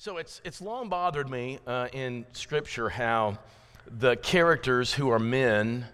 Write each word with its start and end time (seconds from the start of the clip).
So 0.00 0.18
it's, 0.18 0.40
it's 0.44 0.60
long 0.60 0.88
bothered 0.88 1.28
me 1.28 1.58
uh, 1.66 1.88
in 1.92 2.24
Scripture 2.32 2.88
how 2.88 3.36
the 3.90 4.14
characters 4.14 4.94
who 4.94 5.10
are 5.10 5.18
men 5.18 5.86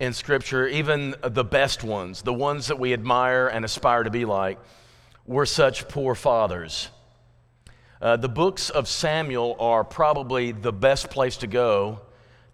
in 0.00 0.14
Scripture, 0.14 0.66
even 0.66 1.14
the 1.22 1.44
best 1.44 1.84
ones, 1.84 2.22
the 2.22 2.34
ones 2.34 2.66
that 2.66 2.80
we 2.80 2.92
admire 2.92 3.46
and 3.46 3.64
aspire 3.64 4.02
to 4.02 4.10
be 4.10 4.24
like, 4.24 4.58
were 5.26 5.46
such 5.46 5.86
poor 5.86 6.16
fathers. 6.16 6.88
Uh, 8.02 8.16
the 8.16 8.28
books 8.28 8.68
of 8.68 8.88
Samuel 8.88 9.54
are 9.60 9.84
probably 9.84 10.50
the 10.50 10.72
best 10.72 11.08
place 11.08 11.36
to 11.36 11.46
go 11.46 12.00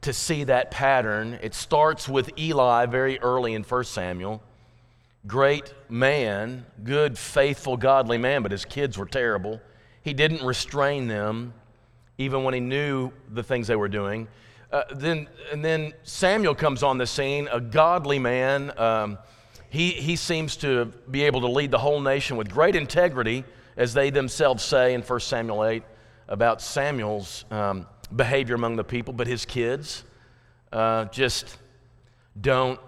to 0.03 0.13
see 0.13 0.45
that 0.45 0.71
pattern. 0.71 1.39
It 1.41 1.55
starts 1.55 2.07
with 2.07 2.39
Eli 2.39 2.85
very 2.85 3.19
early 3.21 3.55
in 3.55 3.63
1 3.63 3.85
Samuel. 3.85 4.43
Great 5.27 5.73
man, 5.89 6.67
good, 6.85 7.17
faithful, 7.17 7.79
godly 7.79 8.19
man, 8.19 8.43
but 8.43 8.53
his 8.53 8.67
kids 8.67 8.99
were 8.99 9.07
terrible. 9.07 9.59
He 10.03 10.13
didn't 10.13 10.45
restrain 10.45 11.09
them 11.09 11.55
even 12.19 12.45
when 12.45 12.55
he 12.55 12.61
knew 12.61 13.11
the 13.33 13.43
things 13.43 13.67
they 13.67 13.77
were 13.77 13.89
doing. 13.89 14.29
Uh, 14.71 14.85
then, 14.95 15.29
and 15.51 15.65
then 15.65 15.93
Samuel 16.03 16.55
comes 16.55 16.83
on 16.83 16.99
the 16.99 17.07
scene, 17.07 17.49
a 17.53 17.61
godly 17.61 18.19
man. 18.19 18.73
Um, 18.79 19.19
he, 19.71 19.91
he 19.91 20.17
seems 20.17 20.57
to 20.57 20.87
be 21.11 21.23
able 21.25 21.41
to 21.43 21.49
lead 21.49 21.71
the 21.71 21.79
whole 21.79 22.01
nation 22.01 22.37
with 22.37 22.51
great 22.51 22.77
integrity, 22.77 23.45
as 23.77 23.95
they 23.95 24.11
themselves 24.11 24.63
say 24.63 24.95
in 24.95 25.03
1 25.03 25.21
Samuel 25.21 25.65
8 25.65 25.83
about 26.29 26.63
Samuel's 26.63 27.45
um, 27.51 27.87
behavior 28.15 28.55
among 28.55 28.77
the 28.77 28.85
people, 28.85 29.13
but 29.13 29.27
his 29.27 29.45
kids 29.45 30.05
uh, 30.73 31.07
just 31.07 31.59
don't 32.41 32.81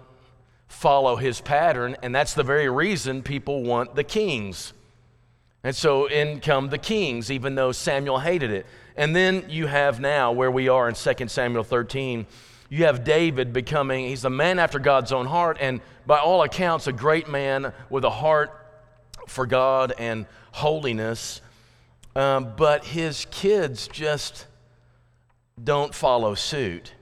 follow 0.67 1.15
his 1.15 1.41
pattern, 1.41 1.95
and 2.01 2.13
that's 2.13 2.33
the 2.33 2.43
very 2.43 2.69
reason 2.69 3.21
people 3.21 3.63
want 3.63 3.95
the 3.95 4.03
kings. 4.03 4.73
And 5.65 5.75
so 5.75 6.05
in 6.05 6.41
come 6.41 6.69
the 6.69 6.77
kings, 6.77 7.31
even 7.31 7.55
though 7.55 7.71
Samuel 7.71 8.19
hated 8.19 8.51
it. 8.51 8.67
And 8.95 9.15
then 9.15 9.45
you 9.49 9.65
have 9.65 9.99
now, 9.99 10.31
where 10.31 10.51
we 10.51 10.69
are 10.69 10.87
in 10.87 10.93
2 10.93 11.27
Samuel 11.27 11.63
13, 11.63 12.27
you 12.69 12.85
have 12.85 13.03
David 13.03 13.51
becoming, 13.51 14.05
he's 14.07 14.25
a 14.25 14.29
man 14.29 14.59
after 14.59 14.77
God's 14.77 15.11
own 15.11 15.25
heart, 15.25 15.57
and 15.59 15.81
by 16.05 16.19
all 16.19 16.43
accounts, 16.43 16.85
a 16.85 16.93
great 16.93 17.27
man 17.27 17.73
with 17.89 18.05
a 18.05 18.11
heart 18.11 18.51
for 19.27 19.47
God 19.47 19.91
and 19.97 20.27
holiness. 20.51 21.41
Um, 22.15 22.53
but 22.55 22.85
his 22.85 23.25
kids 23.31 23.87
just 23.87 24.45
don't 25.61 25.95
follow 25.95 26.35
suit. 26.35 26.93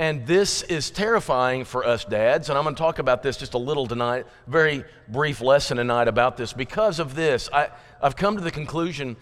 And 0.00 0.26
this 0.26 0.62
is 0.62 0.90
terrifying 0.90 1.66
for 1.66 1.86
us 1.86 2.06
dads, 2.06 2.48
and 2.48 2.56
I'm 2.56 2.64
going 2.64 2.74
to 2.74 2.78
talk 2.78 3.00
about 3.00 3.22
this 3.22 3.36
just 3.36 3.52
a 3.52 3.58
little 3.58 3.86
tonight, 3.86 4.24
very 4.46 4.82
brief 5.08 5.42
lesson 5.42 5.76
tonight 5.76 6.08
about 6.08 6.38
this. 6.38 6.54
Because 6.54 6.98
of 7.00 7.14
this, 7.14 7.50
I, 7.52 7.68
I've 8.00 8.16
come 8.16 8.34
to 8.38 8.42
the 8.42 8.50
conclusion 8.50 9.18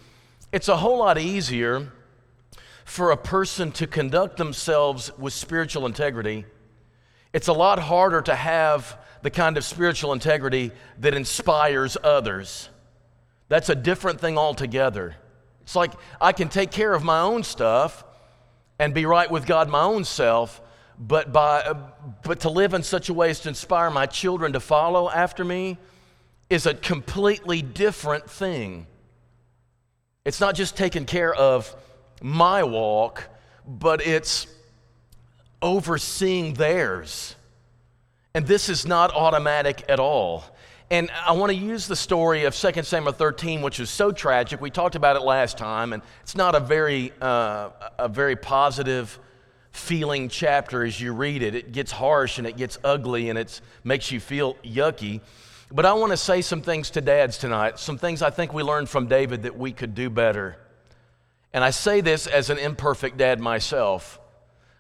it's 0.53 0.69
a 0.69 0.77
whole 0.77 0.99
lot 0.99 1.19
easier 1.19 1.91
for 2.85 3.11
a 3.11 3.17
person 3.17 3.73
to 3.73 3.89
conduct 3.89 4.37
themselves 4.37 5.11
with 5.19 5.33
spiritual 5.33 5.85
integrity. 5.85 6.45
It's 7.33 7.49
a 7.49 7.53
lot 7.53 7.81
harder 7.81 8.23
to 8.23 8.37
have 8.37 9.01
the 9.23 9.31
kind 9.31 9.57
of 9.57 9.65
spiritual 9.65 10.13
integrity 10.13 10.71
that 11.01 11.13
inspires 11.13 11.97
others. 12.05 12.69
That's 13.49 13.69
a 13.69 13.75
different 13.75 14.21
thing 14.21 14.39
altogether. 14.39 15.17
It's 15.63 15.75
like 15.75 15.95
I 16.21 16.31
can 16.31 16.49
take 16.49 16.71
care 16.71 16.95
of 16.95 17.03
my 17.03 17.19
own 17.19 17.43
stuff 17.43 18.05
and 18.79 18.95
be 18.95 19.07
right 19.07 19.29
with 19.29 19.45
God 19.45 19.69
my 19.69 19.83
own 19.83 20.05
self, 20.05 20.61
but, 20.99 21.33
by, 21.33 21.77
but 22.23 22.41
to 22.41 22.51
live 22.51 22.75
in 22.75 22.83
such 22.83 23.09
a 23.09 23.15
way 23.15 23.31
as 23.31 23.41
to 23.41 23.49
inspire 23.49 23.91
my 23.91 24.07
children 24.07 24.53
to 24.55 24.61
follow 24.61 25.09
after 25.09 25.45
me 25.45 25.79
is 26.51 26.67
a 26.67 26.75
completely 26.75 27.63
different 27.63 28.29
thing. 28.29 28.87
It's 30.25 30.41
not 30.41 30.55
just 30.55 30.77
taking 30.77 31.05
care 31.05 31.33
of 31.33 31.75
my 32.21 32.65
walk, 32.65 33.25
but 33.67 34.05
it's 34.07 34.47
overseeing 35.63 36.55
theirs. 36.55 37.35
And 38.35 38.47
this 38.47 38.69
is 38.69 38.87
not 38.87 39.13
automatic 39.15 39.85
at 39.89 40.01
all. 40.01 40.45
And 40.91 41.11
I 41.27 41.33
want 41.33 41.51
to 41.51 41.59
use 41.59 41.87
the 41.87 41.97
story 41.97 42.45
of 42.45 42.57
2 42.57 42.83
Samuel 42.83 43.13
13, 43.13 43.61
which 43.61 43.79
is 43.79 43.91
so 43.91 44.11
tragic. 44.11 44.61
We 44.61 44.71
talked 44.71 44.95
about 44.95 45.17
it 45.17 45.23
last 45.23 45.59
time, 45.59 45.93
and 45.93 46.03
it's 46.23 46.35
not 46.35 46.55
a 46.55 46.61
very, 46.61 47.13
uh, 47.21 47.71
a 47.99 48.09
very 48.09 48.37
positive 48.37 49.19
feeling 49.79 50.29
chapter 50.29 50.85
as 50.85 51.01
you 51.01 51.13
read 51.13 51.43
it. 51.43 51.55
It 51.55 51.73
gets 51.73 51.93
harsh 51.93 52.39
and 52.39 52.47
it 52.47 52.57
gets 52.57 52.79
ugly 52.85 53.31
and 53.31 53.39
it 53.39 53.61
makes 53.85 54.11
you 54.13 54.21
feel 54.21 54.55
yucky. 54.57 55.21
But 55.71 55.87
I 55.87 55.93
want 55.93 56.13
to 56.13 56.17
say 56.17 56.43
some 56.43 56.63
things 56.63 56.91
to 56.91 57.01
dads 57.01 57.39
tonight, 57.39 57.79
some 57.79 57.99
things 57.99 58.23
I 58.23 58.31
think 58.31 58.53
we 58.53 58.63
learned 58.63 58.89
from 58.89 59.07
David 59.07 59.43
that 59.43 59.57
we 59.57 59.73
could 59.73 59.95
do 59.95 60.11
better. 60.11 60.57
And 61.53 61.63
I 61.65 61.71
say 61.71 62.01
this 62.01 62.27
as 62.27 62.51
an 62.51 62.59
imperfect 62.59 63.17
dad 63.17 63.41
myself. 63.41 64.19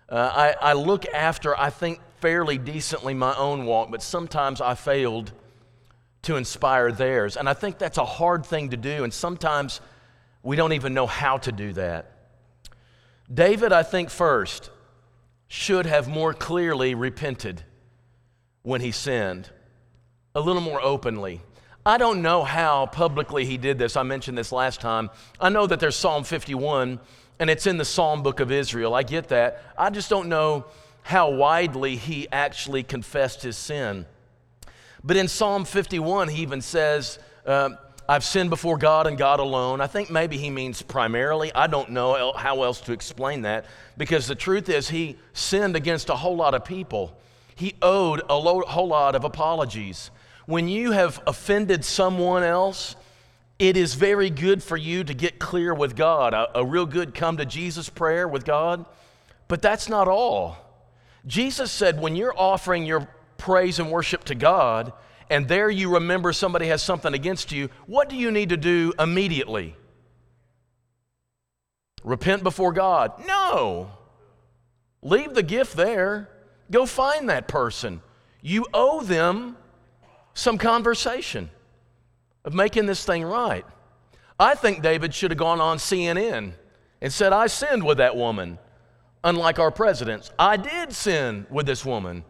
Uh, 0.08 0.54
I, 0.60 0.70
I 0.70 0.72
look 0.74 1.06
after, 1.06 1.58
I 1.58 1.70
think, 1.70 2.00
fairly 2.20 2.58
decently 2.58 3.14
my 3.14 3.36
own 3.36 3.66
walk, 3.66 3.90
but 3.90 4.02
sometimes 4.02 4.60
I 4.60 4.74
failed 4.74 5.32
to 6.22 6.36
inspire 6.36 6.90
theirs. 6.90 7.36
And 7.36 7.48
I 7.48 7.54
think 7.54 7.78
that's 7.78 7.98
a 7.98 8.04
hard 8.04 8.44
thing 8.44 8.70
to 8.70 8.76
do, 8.76 9.04
and 9.04 9.12
sometimes 9.12 9.80
we 10.42 10.56
don't 10.56 10.72
even 10.72 10.94
know 10.94 11.06
how 11.06 11.38
to 11.38 11.52
do 11.52 11.72
that. 11.74 12.12
David, 13.32 13.72
I 13.72 13.82
think, 13.82 14.08
first, 14.08 14.70
should 15.48 15.86
have 15.86 16.08
more 16.08 16.34
clearly 16.34 16.94
repented 16.94 17.62
when 18.62 18.80
he 18.80 18.90
sinned 18.90 19.50
a 20.34 20.40
little 20.40 20.62
more 20.62 20.80
openly. 20.80 21.40
I 21.86 21.96
don't 21.96 22.20
know 22.20 22.44
how 22.44 22.86
publicly 22.86 23.46
he 23.46 23.56
did 23.56 23.78
this. 23.78 23.96
I 23.96 24.02
mentioned 24.02 24.36
this 24.36 24.52
last 24.52 24.80
time. 24.80 25.08
I 25.40 25.48
know 25.48 25.66
that 25.66 25.80
there's 25.80 25.96
Psalm 25.96 26.22
51 26.22 27.00
and 27.38 27.50
it's 27.50 27.66
in 27.66 27.78
the 27.78 27.84
Psalm 27.84 28.22
book 28.22 28.40
of 28.40 28.52
Israel. 28.52 28.94
I 28.94 29.02
get 29.02 29.28
that. 29.28 29.62
I 29.76 29.90
just 29.90 30.10
don't 30.10 30.28
know 30.28 30.66
how 31.02 31.30
widely 31.30 31.96
he 31.96 32.28
actually 32.30 32.82
confessed 32.82 33.42
his 33.42 33.56
sin. 33.56 34.04
But 35.02 35.16
in 35.16 35.28
Psalm 35.28 35.64
51, 35.64 36.28
he 36.28 36.42
even 36.42 36.60
says, 36.60 37.18
uh, 37.46 37.70
I've 38.08 38.24
sinned 38.24 38.50
before 38.50 38.78
God 38.78 39.06
and 39.06 39.18
God 39.18 39.38
alone. 39.38 39.80
I 39.80 39.86
think 39.86 40.10
maybe 40.10 40.38
he 40.38 40.50
means 40.50 40.80
primarily. 40.80 41.52
I 41.54 41.66
don't 41.66 41.90
know 41.90 42.32
how 42.36 42.62
else 42.62 42.80
to 42.82 42.92
explain 42.92 43.42
that 43.42 43.66
because 43.96 44.26
the 44.26 44.34
truth 44.34 44.68
is, 44.68 44.88
he 44.88 45.16
sinned 45.34 45.76
against 45.76 46.08
a 46.08 46.16
whole 46.16 46.36
lot 46.36 46.54
of 46.54 46.64
people. 46.64 47.16
He 47.54 47.74
owed 47.82 48.22
a 48.28 48.40
whole 48.40 48.88
lot 48.88 49.14
of 49.14 49.24
apologies 49.24 50.10
when 50.48 50.66
you 50.66 50.92
have 50.92 51.20
offended 51.26 51.84
someone 51.84 52.42
else, 52.42 52.96
it 53.58 53.76
is 53.76 53.92
very 53.92 54.30
good 54.30 54.62
for 54.62 54.78
you 54.78 55.04
to 55.04 55.12
get 55.12 55.38
clear 55.38 55.74
with 55.74 55.94
God, 55.94 56.32
a, 56.32 56.60
a, 56.60 56.64
real 56.64 56.86
good 56.86 57.14
come 57.14 57.36
to 57.36 57.44
Jesus 57.44 57.90
prayer 57.90 58.26
with 58.26 58.46
God. 58.46 58.86
But 59.46 59.60
that's 59.60 59.90
not 59.90 60.08
all. 60.08 60.56
Jesus 61.26 61.70
said 61.70 62.00
when 62.00 62.16
you're 62.16 62.32
offering 62.34 62.86
your 62.86 63.06
praise 63.36 63.78
and 63.78 63.90
worship 63.90 64.24
to 64.24 64.34
God, 64.34 64.94
and 65.30 65.46
there 65.48 65.70
you 65.70 65.94
remember 65.94 66.32
somebody 66.32 66.66
has 66.66 66.82
something 66.82 67.14
against 67.14 67.52
you, 67.52 67.68
what 67.86 68.08
do 68.08 68.16
you 68.16 68.30
need 68.30 68.48
to 68.48 68.56
do 68.56 68.92
immediately? 68.98 69.76
Repent 72.04 72.42
before 72.42 72.72
God? 72.72 73.12
No. 73.26 73.90
Leave 75.02 75.34
the 75.34 75.42
gift 75.42 75.76
there. 75.76 76.28
Go 76.70 76.86
find 76.86 77.28
that 77.28 77.48
person. 77.48 78.00
You 78.40 78.66
owe 78.72 79.02
them 79.02 79.56
some 80.34 80.58
conversation 80.58 81.50
of 82.44 82.54
making 82.54 82.86
this 82.86 83.04
thing 83.04 83.24
right. 83.24 83.64
I 84.38 84.54
think 84.54 84.82
David 84.82 85.12
should 85.12 85.30
have 85.30 85.38
gone 85.38 85.60
on 85.60 85.78
CNN 85.78 86.52
and 87.00 87.12
said, 87.12 87.32
I 87.32 87.48
sinned 87.48 87.84
with 87.84 87.98
that 87.98 88.16
woman. 88.16 88.58
Unlike 89.24 89.58
our 89.58 89.72
presidents, 89.72 90.30
I 90.38 90.56
did 90.56 90.92
sin 90.92 91.46
with 91.50 91.66
this 91.66 91.84
woman. 91.84 92.24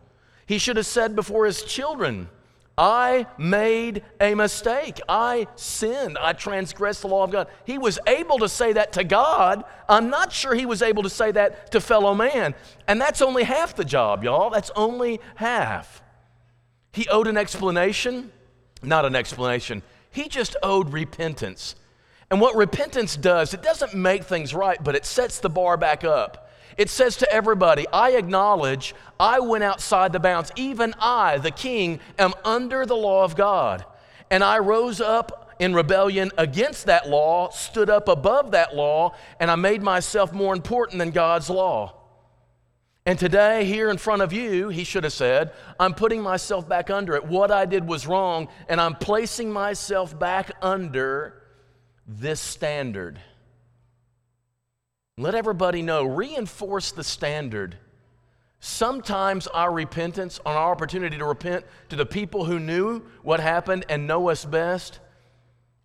He 0.47 0.57
should 0.57 0.79
have 0.79 0.87
said 0.87 1.15
before 1.15 1.45
his 1.45 1.63
children, 1.63 2.31
I 2.79 3.27
made 3.37 4.05
a 4.21 4.37
mistake. 4.37 5.01
I 5.09 5.49
sinned. 5.57 6.17
I 6.17 6.33
transgressed 6.33 7.03
the 7.03 7.09
law 7.09 7.25
of 7.25 7.33
God. 7.33 7.49
He 7.65 7.77
was 7.77 7.99
able 8.07 8.39
to 8.39 8.49
say 8.49 8.73
that 8.75 8.93
to 8.93 9.03
God. 9.03 9.65
I'm 9.89 10.11
not 10.11 10.33
sure 10.33 10.55
he 10.55 10.65
was 10.65 10.81
able 10.81 11.03
to 11.03 11.11
say 11.11 11.33
that 11.33 11.73
to 11.73 11.81
fellow 11.81 12.15
man. 12.15 12.55
And 12.87 13.01
that's 13.01 13.21
only 13.21 13.43
half 13.43 13.75
the 13.75 13.85
job, 13.85 14.23
y'all. 14.23 14.49
That's 14.49 14.71
only 14.77 15.21
half. 15.35 16.01
He 16.93 17.09
owed 17.09 17.27
an 17.27 17.37
explanation, 17.37 18.31
not 18.83 19.05
an 19.05 19.17
explanation. 19.17 19.83
He 20.11 20.29
just 20.29 20.57
owed 20.63 20.93
repentance. 20.93 21.75
And 22.31 22.41
what 22.41 22.55
repentance 22.55 23.17
does, 23.17 23.55
it 23.55 23.63
doesn't 23.63 23.95
make 23.95 24.25
things 24.25 24.55
right, 24.55 24.83
but 24.83 24.95
it 24.95 25.05
sets 25.05 25.41
the 25.41 25.51
bar 25.51 25.77
back 25.77 26.05
up. 26.05 26.48
It 26.79 26.89
says 26.89 27.17
to 27.17 27.31
everybody, 27.33 27.87
I 27.93 28.13
acknowledge 28.13 28.95
I 29.19 29.41
went 29.41 29.65
outside 29.65 30.13
the 30.13 30.21
bounds. 30.21 30.53
Even 30.55 30.95
I, 31.01 31.39
the 31.39 31.51
king, 31.51 31.99
am 32.19 32.33
under 32.45 32.87
the 32.87 32.97
law 32.97 33.25
of 33.25 33.35
God. 33.35 33.85
And 34.31 34.45
I 34.45 34.59
rose 34.59 35.01
up 35.01 35.57
in 35.59 35.75
rebellion 35.75 36.31
against 36.39 36.87
that 36.87 37.09
law, 37.09 37.51
stood 37.51 37.91
up 37.91 38.07
above 38.07 38.53
that 38.53 38.77
law, 38.77 39.17
and 39.41 39.51
I 39.51 39.57
made 39.57 39.83
myself 39.83 40.33
more 40.33 40.55
important 40.55 41.01
than 41.01 41.11
God's 41.11 41.51
law. 41.51 41.95
And 43.05 43.19
today, 43.19 43.65
here 43.65 43.91
in 43.91 43.97
front 43.97 44.23
of 44.23 44.33
you, 44.33 44.69
he 44.69 44.85
should 44.85 45.03
have 45.03 45.13
said, 45.13 45.53
I'm 45.81 45.95
putting 45.95 46.23
myself 46.23 46.69
back 46.69 46.91
under 46.91 47.17
it. 47.17 47.25
What 47.25 47.51
I 47.51 47.65
did 47.65 47.89
was 47.89 48.07
wrong, 48.07 48.49
and 48.69 48.81
I'm 48.81 48.95
placing 48.95 49.51
myself 49.51 50.17
back 50.17 50.53
under 50.63 51.43
this 52.07 52.39
standard. 52.39 53.19
Let 55.19 55.35
everybody 55.35 55.83
know, 55.83 56.05
reinforce 56.05 56.93
the 56.93 57.03
standard. 57.03 57.77
Sometimes 58.61 59.49
our 59.49 59.73
repentance, 59.73 60.39
on 60.47 60.55
our 60.55 60.71
opportunity 60.71 61.19
to 61.19 61.25
repent 61.25 61.65
to 61.89 61.97
the 61.97 62.07
people 62.07 62.45
who 62.45 62.61
knew 62.61 63.03
what 63.23 63.41
happened 63.41 63.85
and 63.89 64.07
know 64.07 64.29
us 64.29 64.45
best, 64.45 65.01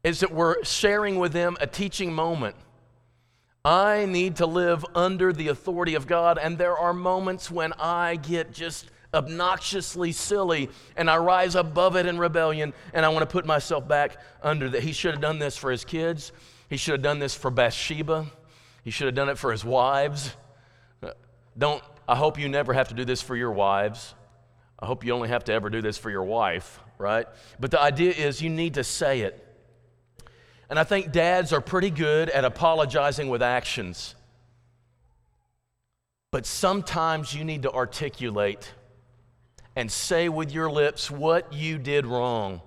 is 0.04 0.20
that 0.20 0.32
we're 0.32 0.64
sharing 0.64 1.18
with 1.18 1.34
them 1.34 1.58
a 1.60 1.66
teaching 1.66 2.14
moment. 2.14 2.56
I 3.66 4.06
need 4.06 4.36
to 4.36 4.46
live 4.46 4.86
under 4.94 5.34
the 5.34 5.48
authority 5.48 5.96
of 5.96 6.06
God, 6.06 6.38
and 6.38 6.56
there 6.56 6.78
are 6.78 6.94
moments 6.94 7.50
when 7.50 7.74
I 7.74 8.18
get 8.18 8.52
just 8.54 8.92
obnoxiously 9.16 10.12
silly 10.12 10.70
and 10.96 11.10
I 11.10 11.18
rise 11.18 11.56
above 11.56 11.96
it 11.96 12.06
in 12.06 12.18
rebellion 12.18 12.74
and 12.94 13.06
I 13.06 13.10
want 13.10 13.22
to 13.22 13.32
put 13.32 13.46
myself 13.46 13.88
back 13.88 14.18
under 14.42 14.70
that. 14.70 14.84
He 14.84 14.92
should 14.92 15.12
have 15.12 15.22
done 15.22 15.40
this 15.40 15.56
for 15.56 15.72
his 15.72 15.86
kids, 15.86 16.32
he 16.70 16.78
should 16.78 16.94
have 16.94 17.02
done 17.02 17.20
this 17.20 17.36
for 17.36 17.52
Bathsheba, 17.52 18.26
he 18.84 18.92
should 18.92 19.08
have 19.08 19.16
done 19.16 19.30
it 19.30 19.38
for 19.38 19.52
his 19.52 19.64
wives. 19.66 20.36
Don't 21.58 21.84
I 22.08 22.16
hope 22.16 22.38
you 22.38 22.50
never 22.50 22.74
have 22.74 22.90
to 22.90 22.94
do 22.94 23.06
this 23.06 23.22
for 23.22 23.36
your 23.36 23.52
wives. 23.52 24.14
I 24.80 24.86
hope 24.86 25.06
you 25.06 25.14
only 25.14 25.30
have 25.30 25.46
to 25.46 25.54
ever 25.54 25.70
do 25.70 25.82
this 25.82 25.98
for 25.98 26.10
your 26.10 26.24
wife, 26.24 26.80
right? 26.98 27.26
But 27.60 27.72
the 27.72 27.82
idea 27.82 28.12
is 28.12 28.42
you 28.42 28.50
need 28.50 28.74
to 28.74 28.84
say 28.84 29.22
it. 29.22 29.40
And 30.70 30.78
I 30.78 30.84
think 30.84 31.12
dads 31.12 31.54
are 31.54 31.62
pretty 31.62 31.90
good 31.90 32.30
at 32.30 32.44
apologizing 32.44 33.30
with 33.30 33.42
actions. 33.42 34.16
But 36.32 36.46
sometimes 36.46 37.34
you 37.34 37.46
need 37.46 37.62
to 37.62 37.72
articulate 37.72 38.74
and 39.76 39.92
say 39.92 40.28
with 40.28 40.52
your 40.52 40.70
lips 40.70 41.10
what 41.10 41.54
you 41.54 41.78
did 41.78 42.06
wrong. 42.06 42.62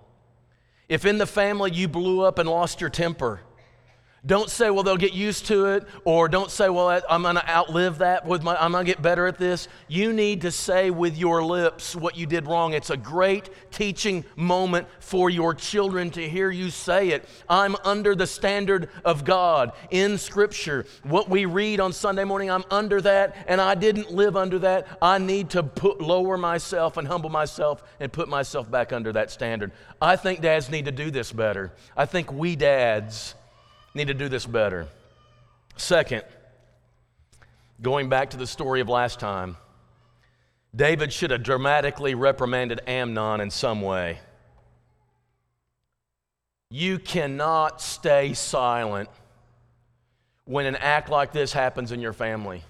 If 0.88 1.04
in 1.04 1.18
the 1.18 1.26
family 1.26 1.72
you 1.72 1.88
blew 1.88 2.22
up 2.22 2.38
and 2.38 2.48
lost 2.48 2.80
your 2.80 2.90
temper, 2.90 3.40
don't 4.26 4.50
say, 4.50 4.70
well, 4.70 4.82
they'll 4.82 4.96
get 4.96 5.12
used 5.12 5.46
to 5.46 5.66
it, 5.66 5.86
or 6.04 6.28
don't 6.28 6.50
say, 6.50 6.68
well, 6.68 7.00
I'm 7.08 7.22
going 7.22 7.36
to 7.36 7.48
outlive 7.48 7.98
that 7.98 8.26
with 8.26 8.42
my, 8.42 8.56
I'm 8.56 8.72
going 8.72 8.84
to 8.84 8.90
get 8.90 9.00
better 9.00 9.26
at 9.26 9.38
this. 9.38 9.68
You 9.88 10.12
need 10.12 10.40
to 10.42 10.50
say 10.50 10.90
with 10.90 11.16
your 11.16 11.44
lips 11.44 11.94
what 11.94 12.16
you 12.16 12.26
did 12.26 12.46
wrong. 12.46 12.72
It's 12.72 12.90
a 12.90 12.96
great 12.96 13.50
teaching 13.70 14.24
moment 14.34 14.88
for 14.98 15.30
your 15.30 15.54
children 15.54 16.10
to 16.10 16.28
hear 16.28 16.50
you 16.50 16.70
say 16.70 17.10
it. 17.10 17.28
I'm 17.48 17.76
under 17.84 18.14
the 18.14 18.26
standard 18.26 18.88
of 19.04 19.24
God 19.24 19.72
in 19.90 20.18
Scripture. 20.18 20.86
What 21.04 21.30
we 21.30 21.44
read 21.44 21.78
on 21.78 21.92
Sunday 21.92 22.24
morning, 22.24 22.50
I'm 22.50 22.64
under 22.70 23.00
that, 23.02 23.36
and 23.46 23.60
I 23.60 23.76
didn't 23.76 24.10
live 24.10 24.36
under 24.36 24.58
that. 24.60 24.88
I 25.00 25.18
need 25.18 25.50
to 25.50 25.62
put, 25.62 26.00
lower 26.00 26.36
myself 26.36 26.96
and 26.96 27.06
humble 27.06 27.30
myself 27.30 27.82
and 28.00 28.12
put 28.12 28.28
myself 28.28 28.68
back 28.68 28.92
under 28.92 29.12
that 29.12 29.30
standard. 29.30 29.70
I 30.02 30.16
think 30.16 30.40
dads 30.40 30.68
need 30.68 30.86
to 30.86 30.92
do 30.92 31.10
this 31.10 31.30
better. 31.30 31.72
I 31.96 32.06
think 32.06 32.32
we 32.32 32.56
dads 32.56 33.34
need 33.96 34.08
to 34.08 34.14
do 34.14 34.28
this 34.28 34.46
better. 34.46 34.86
Second, 35.76 36.22
going 37.82 38.08
back 38.08 38.30
to 38.30 38.36
the 38.36 38.46
story 38.46 38.80
of 38.80 38.88
last 38.88 39.18
time, 39.18 39.56
David 40.74 41.12
should 41.12 41.30
have 41.30 41.42
dramatically 41.42 42.14
reprimanded 42.14 42.80
Amnon 42.86 43.40
in 43.40 43.50
some 43.50 43.80
way. 43.80 44.18
You 46.70 46.98
cannot 46.98 47.80
stay 47.80 48.34
silent 48.34 49.08
when 50.44 50.66
an 50.66 50.76
act 50.76 51.08
like 51.08 51.32
this 51.32 51.52
happens 51.52 51.92
in 51.92 52.00
your 52.00 52.12
family. 52.12 52.62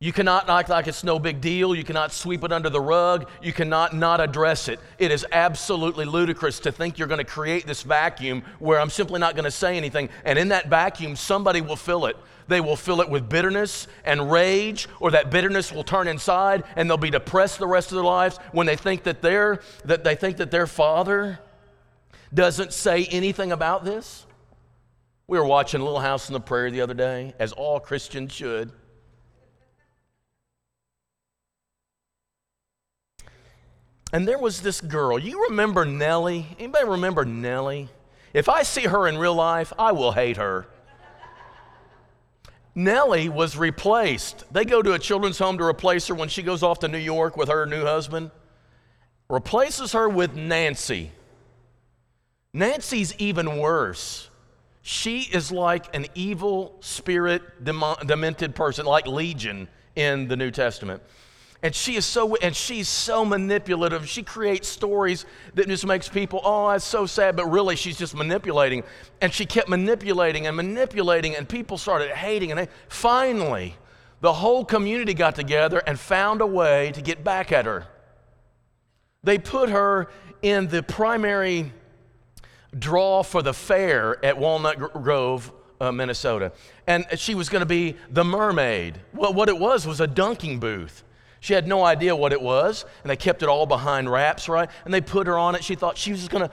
You 0.00 0.12
cannot 0.12 0.48
act 0.48 0.68
like 0.68 0.86
it's 0.86 1.02
no 1.02 1.18
big 1.18 1.40
deal. 1.40 1.74
You 1.74 1.82
cannot 1.82 2.12
sweep 2.12 2.44
it 2.44 2.52
under 2.52 2.70
the 2.70 2.80
rug. 2.80 3.28
You 3.42 3.52
cannot 3.52 3.96
not 3.96 4.20
address 4.20 4.68
it. 4.68 4.78
It 4.96 5.10
is 5.10 5.26
absolutely 5.32 6.04
ludicrous 6.04 6.60
to 6.60 6.70
think 6.70 6.98
you're 6.98 7.08
going 7.08 7.18
to 7.18 7.24
create 7.24 7.66
this 7.66 7.82
vacuum 7.82 8.44
where 8.60 8.78
I'm 8.78 8.90
simply 8.90 9.18
not 9.18 9.34
going 9.34 9.44
to 9.44 9.50
say 9.50 9.76
anything. 9.76 10.08
And 10.24 10.38
in 10.38 10.48
that 10.48 10.68
vacuum, 10.68 11.16
somebody 11.16 11.60
will 11.60 11.74
fill 11.74 12.06
it. 12.06 12.16
They 12.46 12.60
will 12.60 12.76
fill 12.76 13.00
it 13.00 13.10
with 13.10 13.28
bitterness 13.28 13.88
and 14.04 14.30
rage, 14.30 14.88
or 15.00 15.10
that 15.10 15.32
bitterness 15.32 15.72
will 15.72 15.82
turn 15.82 16.06
inside 16.06 16.62
and 16.76 16.88
they'll 16.88 16.96
be 16.96 17.10
depressed 17.10 17.58
the 17.58 17.66
rest 17.66 17.90
of 17.90 17.96
their 17.96 18.04
lives 18.04 18.38
when 18.52 18.68
they 18.68 18.76
think 18.76 19.02
that, 19.02 19.20
their, 19.20 19.62
that 19.84 20.04
they 20.04 20.14
think 20.14 20.36
that 20.36 20.52
their 20.52 20.68
father 20.68 21.40
doesn't 22.32 22.72
say 22.72 23.04
anything 23.06 23.50
about 23.50 23.84
this. 23.84 24.26
We 25.26 25.38
were 25.38 25.44
watching 25.44 25.80
Little 25.80 25.98
House 25.98 26.28
on 26.28 26.34
the 26.34 26.40
Prairie 26.40 26.70
the 26.70 26.82
other 26.82 26.94
day, 26.94 27.34
as 27.40 27.52
all 27.52 27.80
Christians 27.80 28.32
should. 28.32 28.70
And 34.12 34.26
there 34.26 34.38
was 34.38 34.62
this 34.62 34.80
girl. 34.80 35.18
You 35.18 35.48
remember 35.48 35.84
Nellie? 35.84 36.46
Anybody 36.58 36.86
remember 36.86 37.24
Nellie? 37.24 37.88
If 38.32 38.48
I 38.48 38.62
see 38.62 38.84
her 38.84 39.06
in 39.06 39.18
real 39.18 39.34
life, 39.34 39.72
I 39.78 39.92
will 39.92 40.12
hate 40.12 40.36
her. 40.36 40.66
Nellie 42.74 43.28
was 43.28 43.56
replaced. 43.56 44.44
They 44.52 44.64
go 44.64 44.82
to 44.82 44.92
a 44.92 44.98
children's 44.98 45.38
home 45.38 45.58
to 45.58 45.64
replace 45.64 46.06
her 46.06 46.14
when 46.14 46.28
she 46.28 46.42
goes 46.42 46.62
off 46.62 46.78
to 46.80 46.88
New 46.88 46.98
York 46.98 47.36
with 47.36 47.48
her 47.48 47.66
new 47.66 47.84
husband. 47.84 48.30
Replaces 49.28 49.92
her 49.92 50.08
with 50.08 50.34
Nancy. 50.34 51.10
Nancy's 52.54 53.14
even 53.18 53.58
worse. 53.58 54.30
She 54.80 55.22
is 55.22 55.52
like 55.52 55.94
an 55.94 56.06
evil 56.14 56.76
spirit, 56.80 57.42
demented 57.62 58.54
person, 58.54 58.86
like 58.86 59.06
Legion 59.06 59.68
in 59.96 60.28
the 60.28 60.36
New 60.36 60.50
Testament. 60.50 61.02
And 61.62 61.74
she 61.74 61.96
is 61.96 62.06
so 62.06 62.36
and 62.36 62.54
she's 62.54 62.88
so 62.88 63.24
manipulative. 63.24 64.08
She 64.08 64.22
creates 64.22 64.68
stories 64.68 65.26
that 65.54 65.66
just 65.66 65.84
makes 65.84 66.08
people, 66.08 66.40
oh, 66.44 66.70
that's 66.70 66.84
so 66.84 67.04
sad, 67.04 67.34
but 67.34 67.46
really 67.46 67.74
she's 67.74 67.98
just 67.98 68.14
manipulating. 68.14 68.84
And 69.20 69.32
she 69.32 69.44
kept 69.44 69.68
manipulating 69.68 70.46
and 70.46 70.56
manipulating, 70.56 71.34
and 71.34 71.48
people 71.48 71.76
started 71.76 72.10
hating. 72.10 72.52
And 72.52 72.60
they, 72.60 72.68
finally, 72.88 73.74
the 74.20 74.32
whole 74.32 74.64
community 74.64 75.14
got 75.14 75.34
together 75.34 75.82
and 75.84 75.98
found 75.98 76.40
a 76.40 76.46
way 76.46 76.92
to 76.92 77.02
get 77.02 77.24
back 77.24 77.50
at 77.50 77.66
her. 77.66 77.86
They 79.24 79.38
put 79.38 79.68
her 79.70 80.08
in 80.42 80.68
the 80.68 80.84
primary 80.84 81.72
draw 82.78 83.24
for 83.24 83.42
the 83.42 83.52
fair 83.52 84.24
at 84.24 84.38
Walnut 84.38 84.78
Grove, 84.92 85.52
uh, 85.80 85.90
Minnesota. 85.90 86.52
And 86.86 87.04
she 87.16 87.34
was 87.34 87.48
going 87.48 87.60
to 87.60 87.66
be 87.66 87.96
the 88.10 88.24
mermaid. 88.24 89.00
Well, 89.12 89.32
what 89.32 89.48
it 89.48 89.58
was 89.58 89.88
was 89.88 90.00
a 90.00 90.06
dunking 90.06 90.60
booth. 90.60 91.02
She 91.40 91.54
had 91.54 91.68
no 91.68 91.84
idea 91.84 92.16
what 92.16 92.32
it 92.32 92.42
was, 92.42 92.84
and 93.02 93.10
they 93.10 93.16
kept 93.16 93.42
it 93.42 93.48
all 93.48 93.64
behind 93.64 94.10
wraps, 94.10 94.48
right? 94.48 94.68
And 94.84 94.92
they 94.92 95.00
put 95.00 95.28
her 95.28 95.38
on 95.38 95.54
it. 95.54 95.62
She 95.62 95.76
thought 95.76 95.96
she 95.96 96.10
was 96.10 96.20
just 96.20 96.30
gonna, 96.30 96.50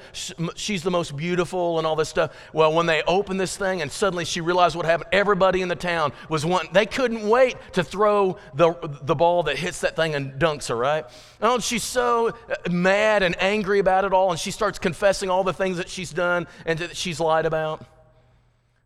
she's 0.56 0.84
the 0.84 0.92
most 0.92 1.18
beautiful 1.18 1.80
and 1.80 1.88
all 1.88 1.96
this 1.96 2.10
stuff. 2.10 2.36
Well, 2.54 2.72
when 2.72 2.86
they 2.86 3.02
opened 3.04 3.40
this 3.40 3.58
thing 3.58 3.82
and 3.82 3.92
suddenly 3.92 4.26
she 4.26 4.42
realized 4.42 4.76
what 4.76 4.86
happened, 4.86 5.10
everybody 5.12 5.62
in 5.64 5.70
the 5.70 5.76
town 5.76 6.14
was 6.30 6.46
wanting, 6.46 6.72
they 6.74 6.86
couldn't 6.86 7.28
wait 7.28 7.56
to 7.74 7.84
throw 7.84 8.38
the, 8.54 8.74
the 9.02 9.16
ball 9.16 9.44
that 9.44 9.58
hits 9.58 9.82
that 9.82 9.96
thing 9.96 10.14
and 10.14 10.40
dunks 10.40 10.70
her, 10.70 10.76
right? 10.76 11.06
Oh, 11.42 11.58
she's 11.60 11.84
so 11.84 12.28
uh, 12.28 12.70
mad 12.70 13.24
and 13.24 13.36
angry 13.42 13.80
about 13.80 14.06
it 14.06 14.14
all, 14.14 14.30
and 14.30 14.40
she 14.40 14.52
starts 14.52 14.78
confessing 14.78 15.30
all 15.32 15.44
the 15.44 15.54
things 15.54 15.78
that 15.78 15.90
she's 15.90 16.12
done 16.12 16.48
and 16.66 16.78
that 16.80 16.96
she's 16.96 17.20
lied 17.20 17.48
about. 17.48 17.84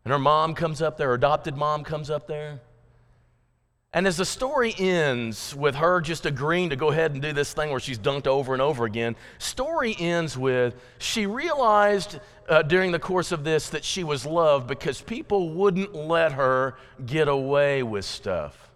And 0.04 0.12
her 0.12 0.18
mom 0.18 0.54
comes 0.54 0.80
up 0.80 0.96
there, 0.96 1.08
her 1.08 1.14
adopted 1.14 1.58
mom 1.58 1.84
comes 1.84 2.08
up 2.08 2.26
there. 2.26 2.60
And 3.92 4.06
as 4.06 4.16
the 4.16 4.24
story 4.24 4.72
ends 4.78 5.54
with 5.54 5.74
her 5.74 6.00
just 6.00 6.24
agreeing 6.24 6.70
to 6.70 6.76
go 6.76 6.90
ahead 6.90 7.12
and 7.12 7.20
do 7.20 7.32
this 7.32 7.52
thing 7.52 7.70
where 7.70 7.80
she's 7.80 7.98
dunked 7.98 8.28
over 8.28 8.52
and 8.52 8.62
over 8.62 8.84
again, 8.84 9.16
story 9.38 9.96
ends 9.98 10.38
with 10.38 10.76
she 10.98 11.26
realized 11.26 12.20
uh, 12.48 12.62
during 12.62 12.92
the 12.92 13.00
course 13.00 13.32
of 13.32 13.42
this 13.42 13.70
that 13.70 13.84
she 13.84 14.04
was 14.04 14.24
loved 14.24 14.68
because 14.68 15.00
people 15.00 15.50
wouldn't 15.50 15.92
let 15.92 16.32
her 16.32 16.76
get 17.04 17.26
away 17.26 17.82
with 17.82 18.04
stuff. 18.04 18.70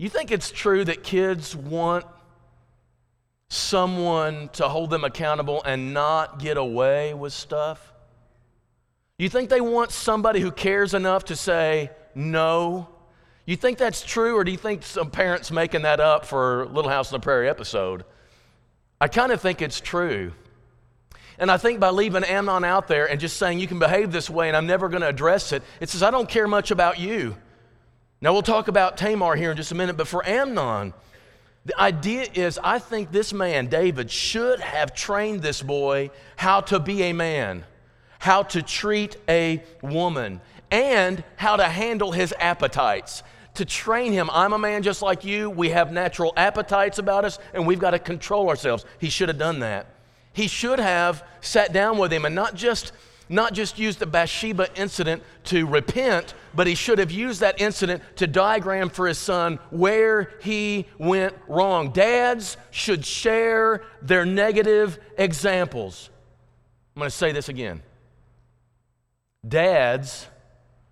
You 0.00 0.08
think 0.08 0.32
it's 0.32 0.50
true 0.50 0.84
that 0.84 1.04
kids 1.04 1.54
want 1.54 2.06
someone 3.50 4.48
to 4.50 4.68
hold 4.68 4.90
them 4.90 5.04
accountable 5.04 5.62
and 5.64 5.94
not 5.94 6.40
get 6.40 6.56
away 6.56 7.14
with 7.14 7.32
stuff? 7.32 7.92
You 9.16 9.28
think 9.28 9.48
they 9.48 9.60
want 9.60 9.90
somebody 9.90 10.40
who 10.40 10.52
cares 10.52 10.94
enough 10.94 11.24
to 11.26 11.36
say, 11.36 11.90
no. 12.14 12.88
You 13.46 13.56
think 13.56 13.78
that's 13.78 14.02
true, 14.02 14.36
or 14.36 14.44
do 14.44 14.50
you 14.50 14.58
think 14.58 14.82
some 14.82 15.10
parents 15.10 15.50
making 15.50 15.82
that 15.82 16.00
up 16.00 16.26
for 16.26 16.66
Little 16.66 16.90
House 16.90 17.12
on 17.12 17.20
the 17.20 17.24
Prairie 17.24 17.48
episode? 17.48 18.04
I 19.00 19.08
kind 19.08 19.32
of 19.32 19.40
think 19.40 19.62
it's 19.62 19.80
true. 19.80 20.32
And 21.38 21.50
I 21.50 21.56
think 21.56 21.78
by 21.78 21.90
leaving 21.90 22.24
Amnon 22.24 22.64
out 22.64 22.88
there 22.88 23.08
and 23.08 23.20
just 23.20 23.36
saying 23.36 23.60
you 23.60 23.68
can 23.68 23.78
behave 23.78 24.10
this 24.10 24.28
way 24.28 24.48
and 24.48 24.56
I'm 24.56 24.66
never 24.66 24.88
going 24.88 25.02
to 25.02 25.08
address 25.08 25.52
it, 25.52 25.62
it 25.80 25.88
says, 25.88 26.02
I 26.02 26.10
don't 26.10 26.28
care 26.28 26.48
much 26.48 26.72
about 26.72 26.98
you. 26.98 27.36
Now 28.20 28.32
we'll 28.32 28.42
talk 28.42 28.66
about 28.66 28.96
Tamar 28.96 29.36
here 29.36 29.52
in 29.52 29.56
just 29.56 29.70
a 29.70 29.76
minute, 29.76 29.96
but 29.96 30.08
for 30.08 30.26
Amnon, 30.26 30.92
the 31.64 31.80
idea 31.80 32.26
is 32.34 32.58
I 32.62 32.80
think 32.80 33.12
this 33.12 33.32
man, 33.32 33.66
David, 33.68 34.10
should 34.10 34.58
have 34.58 34.94
trained 34.94 35.42
this 35.42 35.62
boy 35.62 36.10
how 36.36 36.60
to 36.62 36.80
be 36.80 37.04
a 37.04 37.12
man, 37.12 37.64
how 38.18 38.42
to 38.44 38.62
treat 38.62 39.16
a 39.28 39.62
woman, 39.80 40.40
and 40.70 41.22
how 41.36 41.56
to 41.56 41.64
handle 41.64 42.12
his 42.12 42.34
appetites. 42.38 43.22
To 43.54 43.64
train 43.64 44.12
him, 44.12 44.30
I'm 44.32 44.52
a 44.52 44.58
man 44.58 44.82
just 44.82 45.02
like 45.02 45.24
you. 45.24 45.50
We 45.50 45.70
have 45.70 45.92
natural 45.92 46.32
appetites 46.36 46.98
about 46.98 47.24
us, 47.24 47.38
and 47.52 47.66
we've 47.66 47.80
got 47.80 47.90
to 47.90 47.98
control 47.98 48.48
ourselves. 48.48 48.84
He 48.98 49.10
should 49.10 49.28
have 49.28 49.38
done 49.38 49.60
that. 49.60 49.86
He 50.32 50.46
should 50.46 50.78
have 50.78 51.24
sat 51.40 51.72
down 51.72 51.98
with 51.98 52.12
him 52.12 52.24
and 52.24 52.34
not 52.34 52.54
just 52.54 52.92
not 53.28 53.52
just 53.52 53.78
used 53.78 53.98
the 53.98 54.06
Bathsheba 54.06 54.68
incident 54.74 55.22
to 55.44 55.66
repent, 55.66 56.34
but 56.54 56.66
he 56.66 56.74
should 56.74 56.98
have 56.98 57.10
used 57.10 57.40
that 57.40 57.60
incident 57.60 58.02
to 58.16 58.26
diagram 58.26 58.88
for 58.88 59.06
his 59.06 59.18
son 59.18 59.58
where 59.70 60.30
he 60.40 60.86
went 60.98 61.34
wrong. 61.46 61.90
Dads 61.90 62.56
should 62.70 63.04
share 63.04 63.82
their 64.00 64.24
negative 64.24 64.98
examples. 65.18 66.10
I'm 66.96 67.00
going 67.00 67.10
to 67.10 67.16
say 67.16 67.32
this 67.32 67.48
again. 67.48 67.82
Dads 69.46 70.26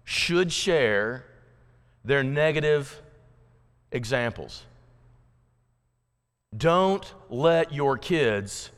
should 0.06 0.52
share 0.52 1.24
their 2.04 2.22
negative 2.22 3.02
examples. 3.90 4.64
Don't 6.56 7.12
let 7.28 7.72
your 7.72 7.98
kids 7.98 8.70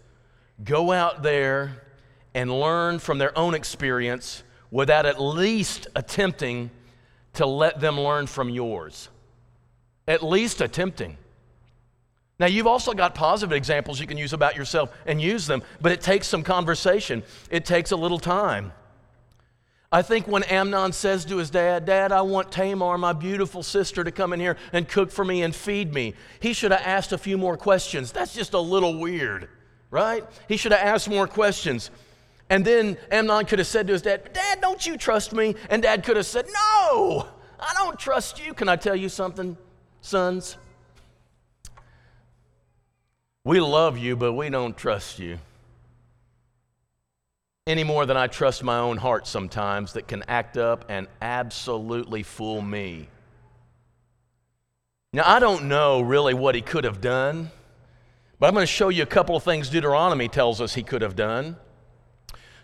go 0.64 0.90
out 0.90 1.22
there 1.22 1.82
and 2.34 2.50
learn 2.50 2.98
from 2.98 3.18
their 3.18 3.36
own 3.36 3.54
experience 3.54 4.42
without 4.70 5.04
at 5.04 5.20
least 5.20 5.86
attempting 5.94 6.70
to 7.34 7.44
let 7.44 7.78
them 7.78 8.00
learn 8.00 8.26
from 8.26 8.48
yours. 8.48 9.10
At 10.08 10.22
least 10.22 10.62
attempting. 10.62 11.18
Now, 12.40 12.46
you've 12.46 12.66
also 12.66 12.94
got 12.94 13.14
positive 13.14 13.54
examples 13.54 14.00
you 14.00 14.06
can 14.06 14.16
use 14.16 14.32
about 14.32 14.56
yourself 14.56 14.90
and 15.04 15.20
use 15.20 15.46
them, 15.46 15.62
but 15.82 15.92
it 15.92 16.00
takes 16.00 16.26
some 16.26 16.42
conversation, 16.42 17.22
it 17.50 17.66
takes 17.66 17.90
a 17.90 17.96
little 17.96 18.18
time. 18.18 18.72
I 19.90 20.02
think 20.02 20.28
when 20.28 20.42
Amnon 20.42 20.92
says 20.92 21.24
to 21.26 21.38
his 21.38 21.48
dad, 21.48 21.86
Dad, 21.86 22.12
I 22.12 22.20
want 22.20 22.52
Tamar, 22.52 22.98
my 22.98 23.14
beautiful 23.14 23.62
sister, 23.62 24.04
to 24.04 24.10
come 24.10 24.34
in 24.34 24.40
here 24.40 24.58
and 24.72 24.86
cook 24.86 25.10
for 25.10 25.24
me 25.24 25.42
and 25.42 25.54
feed 25.54 25.94
me, 25.94 26.14
he 26.40 26.52
should 26.52 26.72
have 26.72 26.82
asked 26.84 27.12
a 27.12 27.18
few 27.18 27.38
more 27.38 27.56
questions. 27.56 28.12
That's 28.12 28.34
just 28.34 28.52
a 28.52 28.60
little 28.60 28.98
weird, 28.98 29.48
right? 29.90 30.24
He 30.46 30.58
should 30.58 30.72
have 30.72 30.86
asked 30.86 31.08
more 31.08 31.26
questions. 31.26 31.90
And 32.50 32.64
then 32.64 32.98
Amnon 33.10 33.46
could 33.46 33.60
have 33.60 33.68
said 33.68 33.86
to 33.86 33.94
his 33.94 34.02
dad, 34.02 34.30
Dad, 34.34 34.60
don't 34.60 34.86
you 34.86 34.98
trust 34.98 35.32
me? 35.32 35.54
And 35.70 35.82
dad 35.82 36.04
could 36.04 36.16
have 36.16 36.26
said, 36.26 36.46
No, 36.46 37.26
I 37.58 37.72
don't 37.74 37.98
trust 37.98 38.44
you. 38.44 38.52
Can 38.52 38.68
I 38.68 38.76
tell 38.76 38.96
you 38.96 39.08
something, 39.08 39.56
sons? 40.02 40.58
We 43.44 43.60
love 43.60 43.96
you, 43.96 44.16
but 44.16 44.34
we 44.34 44.50
don't 44.50 44.76
trust 44.76 45.18
you 45.18 45.38
any 47.68 47.84
more 47.84 48.06
than 48.06 48.16
I 48.16 48.26
trust 48.26 48.64
my 48.64 48.78
own 48.78 48.96
heart 48.96 49.26
sometimes 49.26 49.92
that 49.92 50.08
can 50.08 50.24
act 50.26 50.56
up 50.56 50.86
and 50.88 51.06
absolutely 51.20 52.22
fool 52.22 52.62
me. 52.62 53.08
Now, 55.12 55.22
I 55.26 55.38
don't 55.38 55.64
know 55.64 56.00
really 56.00 56.34
what 56.34 56.54
he 56.54 56.60
could 56.60 56.84
have 56.84 57.00
done, 57.00 57.50
but 58.38 58.46
I'm 58.46 58.54
going 58.54 58.62
to 58.62 58.72
show 58.72 58.88
you 58.88 59.02
a 59.02 59.06
couple 59.06 59.36
of 59.36 59.42
things 59.42 59.68
Deuteronomy 59.68 60.28
tells 60.28 60.60
us 60.60 60.74
he 60.74 60.82
could 60.82 61.02
have 61.02 61.14
done. 61.14 61.56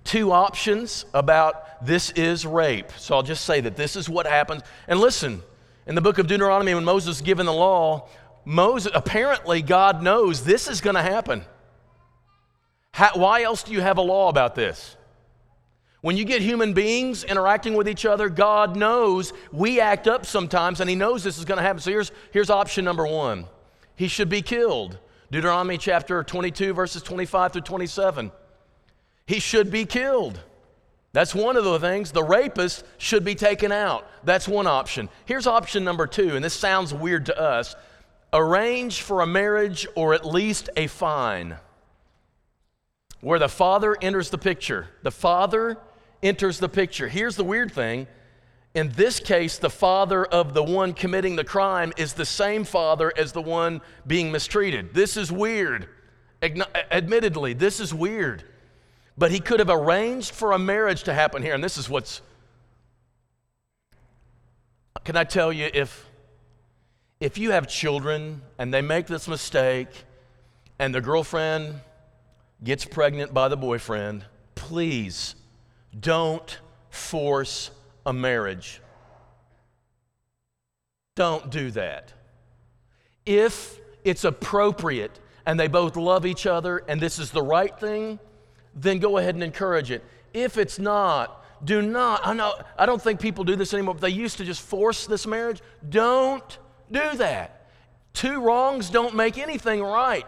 Two 0.04 0.32
options 0.32 1.04
about 1.14 1.84
this 1.84 2.10
is 2.10 2.46
rape. 2.46 2.90
So 2.96 3.14
I'll 3.14 3.22
just 3.22 3.44
say 3.44 3.60
that 3.60 3.76
this 3.76 3.96
is 3.96 4.08
what 4.08 4.26
happens. 4.26 4.62
And 4.88 5.00
listen, 5.00 5.42
in 5.86 5.94
the 5.94 6.00
book 6.00 6.18
of 6.18 6.26
Deuteronomy, 6.26 6.74
when 6.74 6.84
Moses 6.84 7.16
is 7.16 7.22
given 7.22 7.46
the 7.46 7.52
law, 7.52 8.08
Moses 8.44 8.92
apparently 8.94 9.62
God 9.62 10.02
knows 10.02 10.44
this 10.44 10.68
is 10.68 10.80
going 10.80 10.96
to 10.96 11.02
happen. 11.02 11.44
How, 12.94 13.10
why 13.14 13.42
else 13.42 13.64
do 13.64 13.72
you 13.72 13.80
have 13.80 13.98
a 13.98 14.02
law 14.02 14.28
about 14.28 14.54
this? 14.54 14.96
When 16.00 16.16
you 16.16 16.24
get 16.24 16.42
human 16.42 16.74
beings 16.74 17.24
interacting 17.24 17.74
with 17.74 17.88
each 17.88 18.06
other, 18.06 18.28
God 18.28 18.76
knows 18.76 19.32
we 19.50 19.80
act 19.80 20.06
up 20.06 20.24
sometimes 20.24 20.78
and 20.78 20.88
He 20.88 20.94
knows 20.94 21.24
this 21.24 21.36
is 21.36 21.44
going 21.44 21.56
to 21.56 21.62
happen. 21.62 21.80
So 21.80 21.90
here's, 21.90 22.12
here's 22.30 22.50
option 22.50 22.84
number 22.84 23.04
one 23.04 23.46
He 23.96 24.06
should 24.06 24.28
be 24.28 24.42
killed. 24.42 24.96
Deuteronomy 25.32 25.76
chapter 25.76 26.22
22, 26.22 26.72
verses 26.72 27.02
25 27.02 27.54
through 27.54 27.62
27. 27.62 28.30
He 29.26 29.40
should 29.40 29.72
be 29.72 29.86
killed. 29.86 30.38
That's 31.12 31.34
one 31.34 31.56
of 31.56 31.64
the 31.64 31.80
things. 31.80 32.12
The 32.12 32.22
rapist 32.22 32.84
should 32.98 33.24
be 33.24 33.34
taken 33.34 33.72
out. 33.72 34.08
That's 34.22 34.46
one 34.46 34.68
option. 34.68 35.08
Here's 35.24 35.48
option 35.48 35.82
number 35.82 36.06
two, 36.06 36.36
and 36.36 36.44
this 36.44 36.54
sounds 36.54 36.94
weird 36.94 37.26
to 37.26 37.36
us 37.36 37.74
arrange 38.32 39.02
for 39.02 39.20
a 39.20 39.26
marriage 39.26 39.84
or 39.96 40.14
at 40.14 40.24
least 40.24 40.70
a 40.76 40.86
fine 40.86 41.56
where 43.24 43.38
the 43.38 43.48
father 43.48 43.96
enters 44.02 44.28
the 44.28 44.36
picture. 44.36 44.86
The 45.02 45.10
father 45.10 45.78
enters 46.22 46.58
the 46.58 46.68
picture. 46.68 47.08
Here's 47.08 47.36
the 47.36 47.44
weird 47.44 47.72
thing. 47.72 48.06
In 48.74 48.90
this 48.90 49.18
case, 49.18 49.56
the 49.56 49.70
father 49.70 50.26
of 50.26 50.52
the 50.52 50.62
one 50.62 50.92
committing 50.92 51.34
the 51.34 51.44
crime 51.44 51.94
is 51.96 52.12
the 52.12 52.26
same 52.26 52.64
father 52.64 53.10
as 53.16 53.32
the 53.32 53.40
one 53.40 53.80
being 54.06 54.30
mistreated. 54.30 54.92
This 54.92 55.16
is 55.16 55.32
weird. 55.32 55.88
Admittedly, 56.42 57.54
this 57.54 57.80
is 57.80 57.94
weird. 57.94 58.44
But 59.16 59.30
he 59.30 59.40
could 59.40 59.58
have 59.58 59.70
arranged 59.70 60.34
for 60.34 60.52
a 60.52 60.58
marriage 60.58 61.04
to 61.04 61.14
happen 61.14 61.42
here. 61.42 61.54
And 61.54 61.64
this 61.64 61.78
is 61.78 61.88
what's. 61.88 62.20
Can 65.04 65.16
I 65.16 65.24
tell 65.24 65.50
you, 65.50 65.70
if, 65.72 66.10
if 67.20 67.38
you 67.38 67.52
have 67.52 67.68
children 67.68 68.42
and 68.58 68.74
they 68.74 68.82
make 68.82 69.06
this 69.06 69.26
mistake 69.26 69.88
and 70.78 70.94
the 70.94 71.00
girlfriend 71.00 71.80
gets 72.64 72.84
pregnant 72.84 73.32
by 73.32 73.48
the 73.48 73.56
boyfriend, 73.56 74.24
please 74.54 75.36
don't 75.98 76.58
force 76.90 77.70
a 78.06 78.12
marriage. 78.12 78.80
Don't 81.14 81.50
do 81.50 81.70
that. 81.72 82.12
If 83.26 83.78
it's 84.02 84.24
appropriate 84.24 85.20
and 85.46 85.60
they 85.60 85.68
both 85.68 85.96
love 85.96 86.26
each 86.26 86.46
other 86.46 86.82
and 86.88 87.00
this 87.00 87.18
is 87.18 87.30
the 87.30 87.42
right 87.42 87.78
thing, 87.78 88.18
then 88.74 88.98
go 88.98 89.18
ahead 89.18 89.34
and 89.34 89.44
encourage 89.44 89.90
it. 89.90 90.02
If 90.32 90.58
it's 90.58 90.78
not, 90.78 91.44
do 91.64 91.80
not. 91.80 92.26
I 92.26 92.32
know 92.32 92.54
I 92.76 92.86
don't 92.86 93.00
think 93.00 93.20
people 93.20 93.44
do 93.44 93.54
this 93.54 93.72
anymore, 93.72 93.94
but 93.94 94.00
they 94.00 94.10
used 94.10 94.38
to 94.38 94.44
just 94.44 94.62
force 94.62 95.06
this 95.06 95.26
marriage. 95.26 95.62
Don't 95.88 96.58
do 96.90 97.16
that. 97.16 97.68
Two 98.12 98.40
wrongs 98.40 98.90
don't 98.90 99.14
make 99.14 99.38
anything 99.38 99.82
right. 99.82 100.26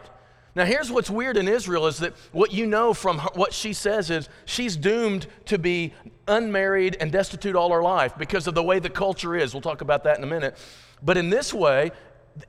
Now, 0.57 0.65
here's 0.65 0.91
what's 0.91 1.11
weird 1.11 1.37
in 1.37 1.49
Israel 1.49 1.87
is 1.87 1.99
that 1.99 2.15
what 2.33 2.51
you 2.51 2.67
know 2.67 2.95
from 2.95 3.19
her, 3.19 3.29
what 3.35 3.53
she 3.53 3.75
says 3.75 4.11
is 4.11 4.31
she's 4.47 4.75
doomed 4.75 5.27
to 5.45 5.59
be 5.59 5.93
unmarried 6.27 6.97
and 6.99 7.13
destitute 7.13 7.55
all 7.55 7.71
her 7.73 7.83
life 7.83 8.17
because 8.17 8.47
of 8.47 8.55
the 8.55 8.63
way 8.63 8.79
the 8.79 8.89
culture 8.89 9.37
is. 9.37 9.53
We'll 9.53 9.61
talk 9.61 9.83
about 9.83 10.05
that 10.05 10.17
in 10.17 10.25
a 10.25 10.27
minute. 10.27 10.57
But 11.03 11.19
in 11.19 11.29
this 11.29 11.53
way, 11.53 11.93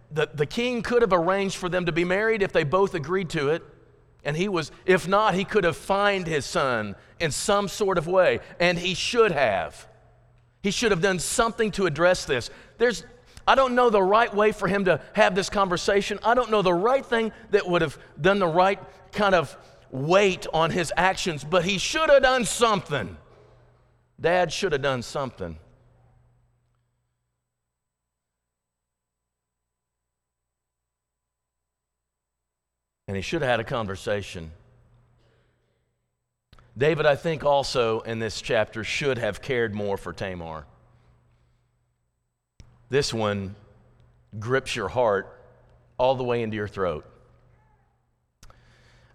the, 0.09 0.29
the 0.33 0.45
king 0.45 0.83
could 0.83 1.01
have 1.01 1.11
arranged 1.11 1.57
for 1.57 1.67
them 1.67 1.85
to 1.85 1.91
be 1.91 2.05
married 2.05 2.41
if 2.41 2.53
they 2.53 2.63
both 2.63 2.93
agreed 2.93 3.29
to 3.31 3.49
it. 3.49 3.61
And 4.23 4.37
he 4.37 4.47
was, 4.47 4.71
if 4.85 5.05
not, 5.05 5.33
he 5.33 5.43
could 5.43 5.65
have 5.65 5.75
fined 5.75 6.27
his 6.27 6.45
son 6.45 6.95
in 7.19 7.31
some 7.31 7.67
sort 7.67 7.97
of 7.97 8.07
way. 8.07 8.39
And 8.57 8.79
he 8.79 8.93
should 8.93 9.33
have. 9.33 9.85
He 10.63 10.71
should 10.71 10.91
have 10.91 11.01
done 11.01 11.19
something 11.19 11.71
to 11.71 11.85
address 11.85 12.23
this. 12.23 12.49
There's, 12.77 13.03
I 13.47 13.55
don't 13.55 13.75
know 13.75 13.89
the 13.89 14.03
right 14.03 14.33
way 14.33 14.51
for 14.51 14.67
him 14.67 14.85
to 14.85 14.99
have 15.13 15.33
this 15.33 15.49
conversation. 15.49 16.19
I 16.23 16.33
don't 16.33 16.51
know 16.51 16.61
the 16.61 16.73
right 16.73 17.05
thing 17.05 17.31
that 17.51 17.67
would 17.67 17.81
have 17.81 17.97
done 18.19 18.39
the 18.39 18.47
right 18.47 18.79
kind 19.13 19.33
of 19.33 19.55
weight 19.89 20.45
on 20.53 20.69
his 20.69 20.91
actions, 20.97 21.45
but 21.45 21.63
he 21.63 21.77
should 21.77 22.09
have 22.09 22.23
done 22.23 22.43
something. 22.43 23.15
Dad 24.19 24.51
should 24.51 24.73
have 24.73 24.81
done 24.81 25.01
something. 25.01 25.57
And 33.07 33.15
he 33.15 33.21
should 33.21 33.41
have 33.41 33.49
had 33.49 33.59
a 33.61 33.63
conversation. 33.63 34.51
David, 36.77 37.05
I 37.05 37.15
think, 37.15 37.45
also 37.45 38.01
in 38.01 38.19
this 38.19 38.41
chapter 38.41 38.83
should 38.83 39.17
have 39.17 39.41
cared 39.41 39.73
more 39.73 39.97
for 39.97 40.11
Tamar. 40.11 40.65
This 42.89 43.13
one 43.13 43.55
grips 44.39 44.75
your 44.75 44.87
heart 44.87 45.41
all 45.97 46.15
the 46.15 46.23
way 46.23 46.41
into 46.41 46.55
your 46.55 46.67
throat. 46.67 47.05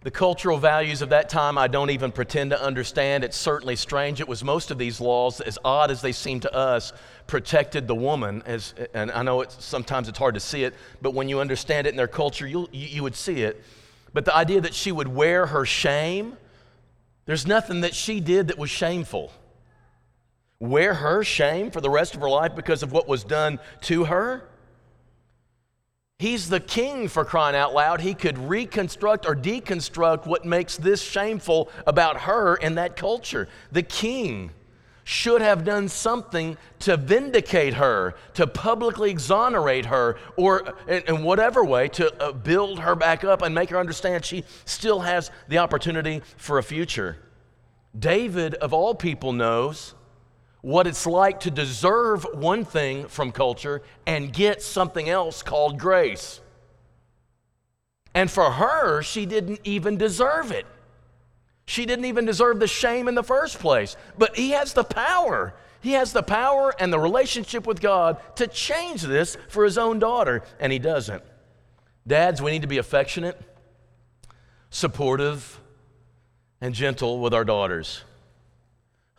The 0.02 0.11
cultural 0.11 0.59
values 0.59 1.00
of 1.00 1.11
that 1.11 1.29
time, 1.29 1.57
I 1.57 1.69
don't 1.69 1.91
even 1.91 2.11
pretend 2.11 2.50
to 2.50 2.61
understand. 2.61 3.23
It's 3.23 3.37
certainly 3.37 3.76
strange. 3.76 4.21
It 4.21 4.26
was 4.26 4.43
most 4.43 4.73
of 4.73 4.79
these 4.79 5.00
laws, 5.00 5.41
as 5.41 5.61
odd 5.64 5.93
as 5.93 6.02
they 6.02 6.11
seem 6.11 6.41
to 6.41 6.52
us, 6.52 6.93
protected 7.29 7.87
the 7.87 7.95
woman. 7.95 8.43
As, 8.45 8.75
and 8.95 9.12
I 9.12 9.23
know 9.23 9.43
it's, 9.43 9.64
sometimes 9.64 10.09
it's 10.09 10.19
hard 10.19 10.35
to 10.35 10.41
see 10.41 10.64
it, 10.64 10.75
but 11.00 11.14
when 11.14 11.29
you 11.29 11.38
understand 11.38 11.87
it 11.87 11.91
in 11.91 11.97
their 11.97 12.09
culture, 12.09 12.49
you 12.49 12.69
you 12.73 13.05
would 13.05 13.14
see 13.14 13.43
it. 13.43 13.62
But 14.12 14.25
the 14.25 14.35
idea 14.35 14.61
that 14.62 14.75
she 14.75 14.91
would 14.91 15.07
wear 15.07 15.47
her 15.47 15.64
shame, 15.64 16.37
there's 17.25 17.47
nothing 17.47 17.83
that 17.83 17.95
she 17.95 18.19
did 18.19 18.49
that 18.49 18.59
was 18.59 18.71
shameful 18.71 19.33
wear 20.62 20.95
her 20.95 21.25
shame 21.25 21.73
for 21.73 21.81
the 21.81 21.90
rest 21.90 22.14
of 22.14 22.21
her 22.21 22.31
life 22.31 22.54
because 22.54 22.85
of 22.85 22.92
what 22.92 23.09
was 23.09 23.25
done 23.25 23.59
to 23.81 24.04
her? 24.04 24.49
He's 26.21 26.49
the 26.49 26.61
king 26.61 27.09
for 27.09 27.25
crying 27.25 27.57
out 27.57 27.75
loud. 27.75 28.00
He 28.00 28.14
could 28.14 28.38
reconstruct 28.38 29.26
or 29.26 29.35
deconstruct 29.35 30.25
what 30.25 30.45
makes 30.45 30.76
this 30.76 31.02
shameful 31.02 31.69
about 31.85 32.16
her 32.21 32.54
in 32.54 32.76
that 32.76 32.95
culture. 32.95 33.49
The 33.73 33.83
king 33.83 34.52
should 35.02 35.42
have 35.42 35.64
done 35.64 35.88
something 35.88 36.57
to 36.78 36.97
vindicate 36.97 37.75
her, 37.75 38.14
to 38.35 38.47
publicly 38.47 39.11
exonerate 39.11 39.87
her, 39.87 40.16
or 40.37 40.76
in, 40.87 41.02
in 41.09 41.25
whatever 41.25 41.64
way 41.64 41.88
to 41.88 42.23
uh, 42.23 42.31
build 42.31 42.78
her 42.78 42.95
back 42.95 43.25
up 43.25 43.42
and 43.42 43.52
make 43.52 43.71
her 43.71 43.78
understand 43.78 44.25
she 44.25 44.45
still 44.64 45.00
has 45.00 45.33
the 45.49 45.59
opportunity 45.59 46.23
for 46.37 46.59
a 46.59 46.62
future. 46.62 47.16
David, 47.99 48.54
of 48.54 48.73
all 48.73 48.95
people, 48.95 49.33
knows 49.33 49.95
what 50.62 50.87
it's 50.87 51.07
like 51.07 51.40
to 51.40 51.50
deserve 51.50 52.25
one 52.33 52.64
thing 52.64 53.09
from 53.09 53.33
culture 53.33 53.83
and 54.07 54.33
get 54.33 54.62
something 54.62 55.09
else 55.09 55.42
called 55.42 55.78
grace. 55.78 56.40
And 58.14 58.31
for 58.31 58.50
her, 58.50 59.02
she 59.02 59.26
didn't 59.26 59.61
even 59.64 59.97
deserve 59.97 60.52
it. 60.52 60.66
She 61.66 61.85
didn't 61.87 62.04
even 62.04 62.25
deserve 62.25 62.61
the 62.61 62.66
shame 62.66 63.09
in 63.09 63.14
the 63.14 63.23
first 63.23 63.59
place. 63.59 63.97
But 64.16 64.37
he 64.37 64.50
has 64.50 64.73
the 64.73 64.85
power. 64.85 65.54
He 65.81 65.92
has 65.92 66.12
the 66.12 66.23
power 66.23 66.73
and 66.78 66.92
the 66.92 67.00
relationship 67.00 67.66
with 67.66 67.81
God 67.81 68.21
to 68.37 68.47
change 68.47 69.02
this 69.02 69.37
for 69.49 69.64
his 69.64 69.76
own 69.76 69.99
daughter, 69.99 70.42
and 70.61 70.73
he 70.73 70.78
doesn't. 70.78 71.23
Dads, 72.07 72.40
we 72.40 72.52
need 72.52 72.62
to 72.62 72.69
be 72.69 72.78
affectionate, 72.78 73.40
supportive, 74.71 75.61
and 76.61 76.75
gentle 76.75 77.19
with 77.21 77.35
our 77.35 77.45
daughters. 77.45 78.04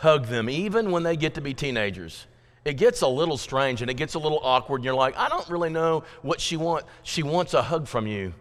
Hug 0.04 0.26
them 0.26 0.50
even 0.50 0.92
when 0.92 1.04
they 1.04 1.16
get 1.16 1.36
to 1.36 1.42
be 1.42 1.54
teenagers. 1.54 2.28
It 2.66 2.74
gets 2.74 3.04
a 3.04 3.08
little 3.08 3.38
strange 3.38 3.82
and 3.82 3.90
it 3.90 3.94
gets 3.94 4.16
a 4.16 4.20
little 4.20 4.42
awkward, 4.44 4.80
and 4.80 4.84
you're 4.84 4.94
like, 4.94 5.18
I 5.18 5.30
don't 5.30 5.48
really 5.48 5.70
know 5.70 6.04
what 6.22 6.42
she 6.42 6.58
wants. 6.58 6.90
She 7.04 7.24
wants 7.24 7.54
a 7.54 7.62
hug 7.62 7.88
from 7.88 8.06
you. 8.06 8.34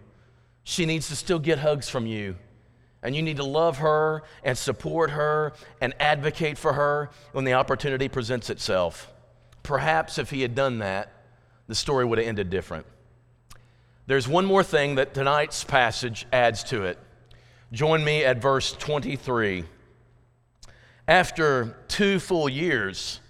She 0.64 0.86
needs 0.86 1.06
to 1.06 1.14
still 1.14 1.38
get 1.38 1.60
hugs 1.60 1.88
from 1.88 2.04
you. 2.04 2.34
And 3.00 3.14
you 3.14 3.22
need 3.22 3.36
to 3.36 3.44
love 3.44 3.78
her 3.78 4.24
and 4.42 4.58
support 4.58 5.10
her 5.10 5.52
and 5.80 5.94
advocate 6.00 6.58
for 6.58 6.72
her 6.72 7.10
when 7.30 7.44
the 7.44 7.52
opportunity 7.52 8.08
presents 8.08 8.50
itself. 8.50 9.12
Perhaps 9.62 10.18
if 10.18 10.30
he 10.30 10.42
had 10.42 10.56
done 10.56 10.80
that, 10.80 11.12
the 11.68 11.76
story 11.76 12.04
would 12.04 12.18
have 12.18 12.26
ended 12.26 12.50
different. 12.50 12.86
There's 14.08 14.26
one 14.26 14.46
more 14.46 14.64
thing 14.64 14.96
that 14.96 15.14
tonight's 15.14 15.62
passage 15.62 16.26
adds 16.32 16.64
to 16.64 16.82
it. 16.82 16.98
Join 17.70 18.02
me 18.02 18.24
at 18.24 18.42
verse 18.42 18.72
23. 18.72 19.62
After 21.08 21.76
two 21.88 22.18
full 22.18 22.48
years, 22.48 23.20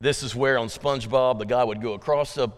this 0.00 0.22
is 0.22 0.34
where 0.34 0.58
on 0.58 0.68
SpongeBob 0.68 1.38
the 1.38 1.46
guy 1.46 1.64
would 1.64 1.80
go 1.80 1.94
across 1.94 2.34
the 2.34 2.48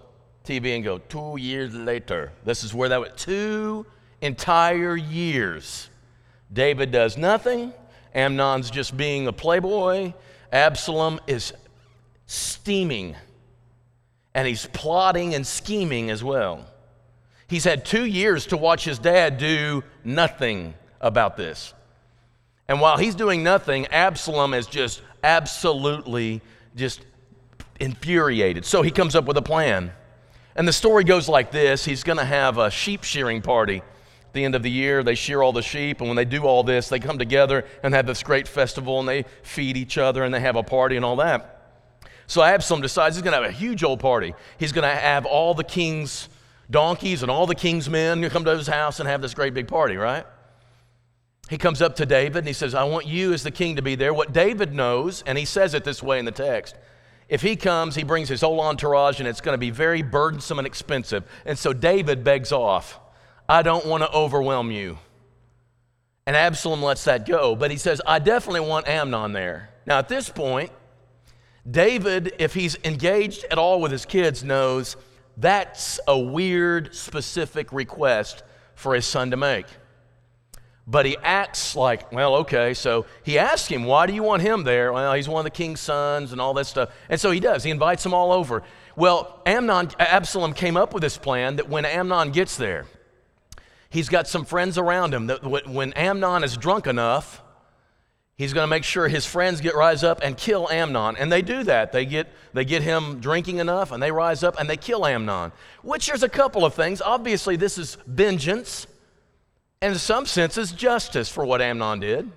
TV 0.45 0.75
and 0.75 0.85
go, 0.85 0.99
two 0.99 1.37
years 1.39 1.75
later. 1.75 2.33
This 2.45 2.65
is 2.65 2.73
where 2.73 2.89
that 2.89 3.01
was, 3.01 3.11
two 3.17 3.87
entire 4.21 4.97
years. 4.97 5.91
David 6.53 6.91
does 6.91 7.17
nothing. 7.17 7.73
Amnon's 8.15 8.71
just 8.71 8.97
being 8.97 9.27
a 9.27 9.33
playboy. 9.33 10.13
Absalom 10.53 11.21
is 11.27 11.53
steaming. 12.27 13.17
And 14.35 14.47
he's 14.47 14.67
plotting 14.67 15.35
and 15.35 15.47
scheming 15.47 16.11
as 16.11 16.23
well. 16.23 16.65
He's 17.49 17.65
had 17.65 17.85
two 17.85 18.05
years 18.05 18.47
to 18.47 18.57
watch 18.57 18.85
his 18.85 18.99
dad 18.99 19.39
do 19.39 19.85
nothing 20.05 20.75
about 21.01 21.37
this. 21.37 21.75
And 22.69 22.81
while 22.81 22.97
he's 22.97 23.15
doing 23.15 23.43
nothing, 23.43 23.87
Absalom 23.87 24.55
is 24.55 24.67
just 24.67 25.03
absolutely 25.23 26.41
just 26.75 27.01
infuriated. 27.81 28.65
So 28.65 28.83
he 28.83 28.91
comes 28.91 29.15
up 29.15 29.25
with 29.25 29.37
a 29.37 29.43
plan. 29.43 29.93
And 30.57 30.67
the 30.67 30.73
story 30.73 31.05
goes 31.05 31.29
like 31.29 31.51
this 31.51 31.85
He's 31.85 32.03
going 32.03 32.19
to 32.19 32.25
have 32.25 32.59
a 32.59 32.71
sheep 32.71 33.05
shearing 33.05 33.43
party 33.43 33.79
at 33.79 34.33
the 34.33 34.45
end 34.45 34.55
of 34.55 34.63
the 34.63 34.71
year. 34.71 35.03
They 35.03 35.15
shear 35.15 35.43
all 35.43 35.53
the 35.53 35.63
sheep. 35.63 36.01
And 36.01 36.09
when 36.09 36.17
they 36.17 36.25
do 36.25 36.43
all 36.43 36.63
this, 36.63 36.89
they 36.89 36.99
come 36.99 37.19
together 37.19 37.65
and 37.83 37.95
have 37.95 38.07
this 38.07 38.23
great 38.23 38.49
festival 38.49 38.99
and 38.99 39.09
they 39.09 39.25
feed 39.43 39.77
each 39.77 39.99
other 39.99 40.25
and 40.25 40.35
they 40.35 40.41
have 40.41 40.57
a 40.57 40.63
party 40.63 40.97
and 40.97 41.05
all 41.05 41.17
that. 41.17 41.53
So 42.27 42.43
Absalom 42.43 42.81
decides 42.81 43.15
he's 43.15 43.23
going 43.23 43.37
to 43.37 43.43
have 43.43 43.49
a 43.49 43.57
huge 43.57 43.85
old 43.85 44.01
party. 44.01 44.35
He's 44.59 44.73
going 44.73 44.89
to 44.89 44.95
have 44.95 45.27
all 45.27 45.55
the 45.55 45.63
king's 45.63 46.29
donkeys 46.69 47.23
and 47.23 47.31
all 47.31 47.47
the 47.47 47.55
king's 47.55 47.89
men 47.89 48.29
come 48.31 48.45
to 48.45 48.57
his 48.57 48.67
house 48.67 48.99
and 48.99 49.09
have 49.09 49.23
this 49.23 49.35
great 49.35 49.55
big 49.55 49.69
party, 49.69 49.97
right? 49.97 50.27
He 51.49 51.59
comes 51.59 51.81
up 51.81 51.97
to 51.97 52.07
David 52.07 52.39
and 52.39 52.47
he 52.47 52.53
says, 52.53 52.75
I 52.75 52.85
want 52.85 53.07
you 53.07 53.33
as 53.33 53.43
the 53.43 53.51
king 53.51 53.77
to 53.77 53.83
be 53.83 53.95
there. 53.95 54.13
What 54.13 54.33
David 54.33 54.75
knows, 54.75 55.23
and 55.23 55.39
he 55.39 55.45
says 55.45 55.75
it 55.75 55.85
this 55.85 56.03
way 56.03 56.19
in 56.19 56.25
the 56.25 56.33
text, 56.33 56.75
if 57.29 57.43
he 57.43 57.57
comes, 57.57 57.95
he 57.95 58.05
brings 58.05 58.29
his 58.29 58.41
whole 58.41 58.61
entourage 58.61 59.21
and 59.21 59.29
it's 59.29 59.41
going 59.41 59.55
to 59.55 59.59
be 59.59 59.71
very 59.71 60.03
burdensome 60.03 60.59
and 60.59 60.67
expensive. 60.67 61.25
And 61.45 61.59
so 61.59 61.73
David 61.73 62.25
begs 62.25 62.53
off, 62.53 63.01
I 63.49 63.63
don't 63.63 63.87
want 63.87 64.03
to 64.03 64.13
overwhelm 64.13 64.71
you. 64.71 64.99
And 66.27 66.35
Absalom 66.35 66.83
lets 66.83 67.05
that 67.05 67.27
go, 67.27 67.55
but 67.55 67.71
he 67.71 67.77
says, 67.77 68.01
I 68.05 68.19
definitely 68.19 68.61
want 68.61 68.89
Amnon 68.89 69.33
there. 69.33 69.71
Now, 69.87 69.99
at 69.99 70.09
this 70.09 70.29
point, 70.29 70.73
David, 71.69 72.35
if 72.41 72.55
he's 72.55 72.77
engaged 72.85 73.45
at 73.51 73.59
all 73.59 73.81
with 73.81 73.93
his 73.93 74.05
kids, 74.05 74.43
knows 74.43 74.97
that's 75.37 76.01
a 76.09 76.19
weird, 76.19 76.95
specific 76.95 77.73
request 77.73 78.43
for 78.75 78.95
his 78.95 79.07
son 79.07 79.31
to 79.31 79.37
make. 79.37 79.67
But 80.87 81.05
he 81.05 81.17
acts 81.23 81.75
like, 81.75 82.13
well, 82.13 82.37
okay. 82.37 82.73
So 82.73 83.07
he 83.25 83.39
asks 83.39 83.69
him, 83.69 83.85
why 83.85 84.07
do 84.07 84.13
you 84.13 84.23
want 84.23 84.43
him 84.43 84.63
there? 84.63 84.93
Well, 84.93 85.15
he's 85.15 85.29
one 85.29 85.41
of 85.41 85.45
the 85.45 85.57
king's 85.57 85.81
sons 85.81 86.31
and 86.31 86.41
all 86.41 86.55
that 86.55 86.67
stuff. 86.67 86.91
And 87.09 87.21
so 87.21 87.33
he 87.33 87.41
does. 87.41 87.65
He 87.65 87.71
invites 87.71 88.05
them 88.05 88.15
all 88.15 88.31
over. 88.31 88.63
Well, 88.95 89.43
Amnon, 89.45 89.91
Absalom 89.99 90.53
came 90.53 90.77
up 90.77 90.95
with 90.95 91.03
this 91.03 91.19
plan 91.19 91.57
that 91.57 91.69
when 91.69 91.85
Amnon 91.85 92.31
gets 92.31 92.57
there, 92.57 92.87
he's 93.91 94.09
got 94.09 94.29
some 94.29 94.45
friends 94.45 94.79
around 94.79 95.13
him 95.13 95.27
that 95.27 95.45
when 95.69 95.93
Amnon 95.95 96.45
is 96.45 96.57
drunk 96.57 96.87
enough, 96.87 97.43
he's 98.37 98.53
going 98.53 98.63
to 98.63 98.71
make 98.71 98.85
sure 98.85 99.09
his 99.09 99.27
friends 99.27 99.61
get 99.61 99.75
rise 99.75 100.05
up 100.05 100.21
and 100.23 100.37
kill 100.37 100.69
Amnon. 100.71 101.17
And 101.17 101.33
they 101.33 101.43
do 101.43 101.65
that. 101.65 101.91
They 101.91 102.07
get, 102.07 102.29
they 102.55 102.65
get 102.65 102.83
him 102.83 103.19
drinking 103.19 103.59
enough 103.59 103.91
and 103.91 104.01
they 104.01 104.13
rise 104.13 104.45
up 104.45 104.61
and 104.61 104.71
they 104.71 104.77
kill 104.77 105.05
Amnon. 105.05 105.51
Which 105.83 106.07
there's 106.07 106.23
a 106.23 106.29
couple 106.29 106.65
of 106.65 106.75
things. 106.75 107.03
Obviously, 107.03 107.57
this 107.57 107.77
is 107.77 107.97
vengeance 108.07 108.87
and 109.81 109.93
in 109.93 109.99
some 109.99 110.27
senses, 110.27 110.73
justice 110.73 111.29
for 111.29 111.45
what 111.45 111.61
Amnon 111.61 112.01
did. 112.01 112.31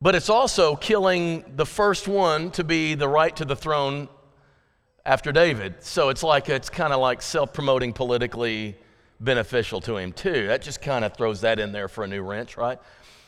But 0.00 0.14
it's 0.14 0.30
also 0.30 0.76
killing 0.76 1.44
the 1.56 1.66
first 1.66 2.06
one 2.06 2.50
to 2.52 2.62
be 2.62 2.94
the 2.94 3.08
right 3.08 3.34
to 3.36 3.44
the 3.44 3.56
throne 3.56 4.08
after 5.04 5.32
David. 5.32 5.76
So 5.80 6.10
it's 6.10 6.22
like 6.22 6.48
it's 6.48 6.70
kind 6.70 6.92
of 6.92 7.00
like 7.00 7.22
self 7.22 7.52
promoting 7.52 7.92
politically 7.92 8.76
beneficial 9.18 9.80
to 9.82 9.96
him, 9.96 10.12
too. 10.12 10.46
That 10.46 10.62
just 10.62 10.80
kind 10.80 11.04
of 11.04 11.16
throws 11.16 11.40
that 11.40 11.58
in 11.58 11.72
there 11.72 11.88
for 11.88 12.04
a 12.04 12.06
new 12.06 12.22
wrench, 12.22 12.56
right? 12.56 12.78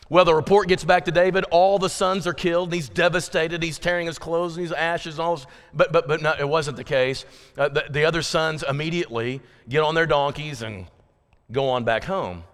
Well, 0.08 0.24
the 0.24 0.34
report 0.34 0.68
gets 0.68 0.84
back 0.84 1.04
to 1.06 1.12
David. 1.12 1.44
All 1.50 1.78
the 1.78 1.88
sons 1.88 2.26
are 2.26 2.32
killed, 2.32 2.68
and 2.68 2.74
he's 2.74 2.88
devastated. 2.88 3.62
He's 3.62 3.78
tearing 3.78 4.06
his 4.06 4.18
clothes 4.18 4.56
and 4.56 4.62
his 4.62 4.72
ashes 4.72 5.14
and 5.14 5.20
all 5.20 5.36
this. 5.36 5.46
But, 5.72 5.92
but, 5.92 6.06
but 6.06 6.20
no, 6.20 6.34
it 6.38 6.48
wasn't 6.48 6.76
the 6.76 6.84
case. 6.84 7.24
Uh, 7.56 7.68
the, 7.68 7.84
the 7.88 8.04
other 8.04 8.22
sons 8.22 8.64
immediately 8.68 9.40
get 9.68 9.82
on 9.82 9.94
their 9.94 10.06
donkeys 10.06 10.62
and 10.62 10.86
go 11.50 11.68
on 11.68 11.84
back 11.84 12.04
home. 12.04 12.44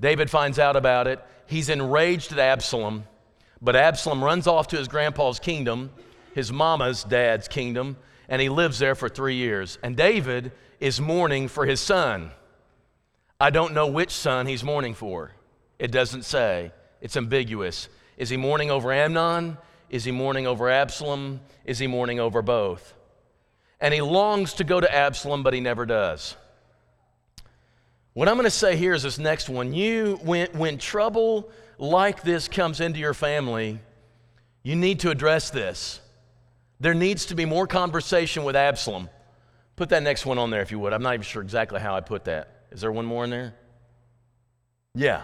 David 0.00 0.30
finds 0.30 0.58
out 0.58 0.76
about 0.76 1.06
it. 1.06 1.22
He's 1.46 1.68
enraged 1.68 2.32
at 2.32 2.38
Absalom, 2.38 3.04
but 3.60 3.76
Absalom 3.76 4.24
runs 4.24 4.46
off 4.46 4.68
to 4.68 4.76
his 4.76 4.88
grandpa's 4.88 5.38
kingdom, 5.38 5.90
his 6.34 6.50
mama's 6.50 7.04
dad's 7.04 7.48
kingdom, 7.48 7.96
and 8.28 8.40
he 8.40 8.48
lives 8.48 8.78
there 8.78 8.94
for 8.94 9.08
three 9.08 9.34
years. 9.34 9.78
And 9.82 9.96
David 9.96 10.52
is 10.78 11.00
mourning 11.00 11.48
for 11.48 11.66
his 11.66 11.80
son. 11.80 12.30
I 13.38 13.50
don't 13.50 13.74
know 13.74 13.86
which 13.86 14.10
son 14.10 14.46
he's 14.46 14.64
mourning 14.64 14.94
for. 14.94 15.32
It 15.78 15.90
doesn't 15.90 16.24
say, 16.24 16.72
it's 17.00 17.16
ambiguous. 17.16 17.88
Is 18.16 18.28
he 18.28 18.36
mourning 18.36 18.70
over 18.70 18.92
Amnon? 18.92 19.58
Is 19.88 20.04
he 20.04 20.12
mourning 20.12 20.46
over 20.46 20.70
Absalom? 20.70 21.40
Is 21.64 21.78
he 21.78 21.86
mourning 21.86 22.20
over 22.20 22.42
both? 22.42 22.94
And 23.80 23.92
he 23.92 24.00
longs 24.00 24.52
to 24.54 24.64
go 24.64 24.80
to 24.80 24.94
Absalom, 24.94 25.42
but 25.42 25.54
he 25.54 25.60
never 25.60 25.86
does. 25.86 26.36
What 28.12 28.28
I'm 28.28 28.34
going 28.34 28.44
to 28.44 28.50
say 28.50 28.76
here 28.76 28.92
is 28.92 29.04
this 29.04 29.18
next 29.18 29.48
one. 29.48 29.72
You, 29.72 30.18
when, 30.22 30.48
when 30.52 30.78
trouble 30.78 31.50
like 31.78 32.22
this 32.22 32.48
comes 32.48 32.80
into 32.80 32.98
your 32.98 33.14
family, 33.14 33.78
you 34.62 34.76
need 34.76 35.00
to 35.00 35.10
address 35.10 35.50
this. 35.50 36.00
There 36.80 36.94
needs 36.94 37.26
to 37.26 37.34
be 37.34 37.44
more 37.44 37.66
conversation 37.66 38.42
with 38.44 38.56
Absalom. 38.56 39.08
Put 39.76 39.90
that 39.90 40.02
next 40.02 40.26
one 40.26 40.38
on 40.38 40.50
there 40.50 40.60
if 40.60 40.70
you 40.70 40.78
would. 40.80 40.92
I'm 40.92 41.02
not 41.02 41.14
even 41.14 41.22
sure 41.22 41.42
exactly 41.42 41.80
how 41.80 41.94
I 41.94 42.00
put 42.00 42.24
that. 42.24 42.64
Is 42.70 42.80
there 42.80 42.92
one 42.92 43.06
more 43.06 43.24
in 43.24 43.30
there? 43.30 43.54
Yeah. 44.94 45.22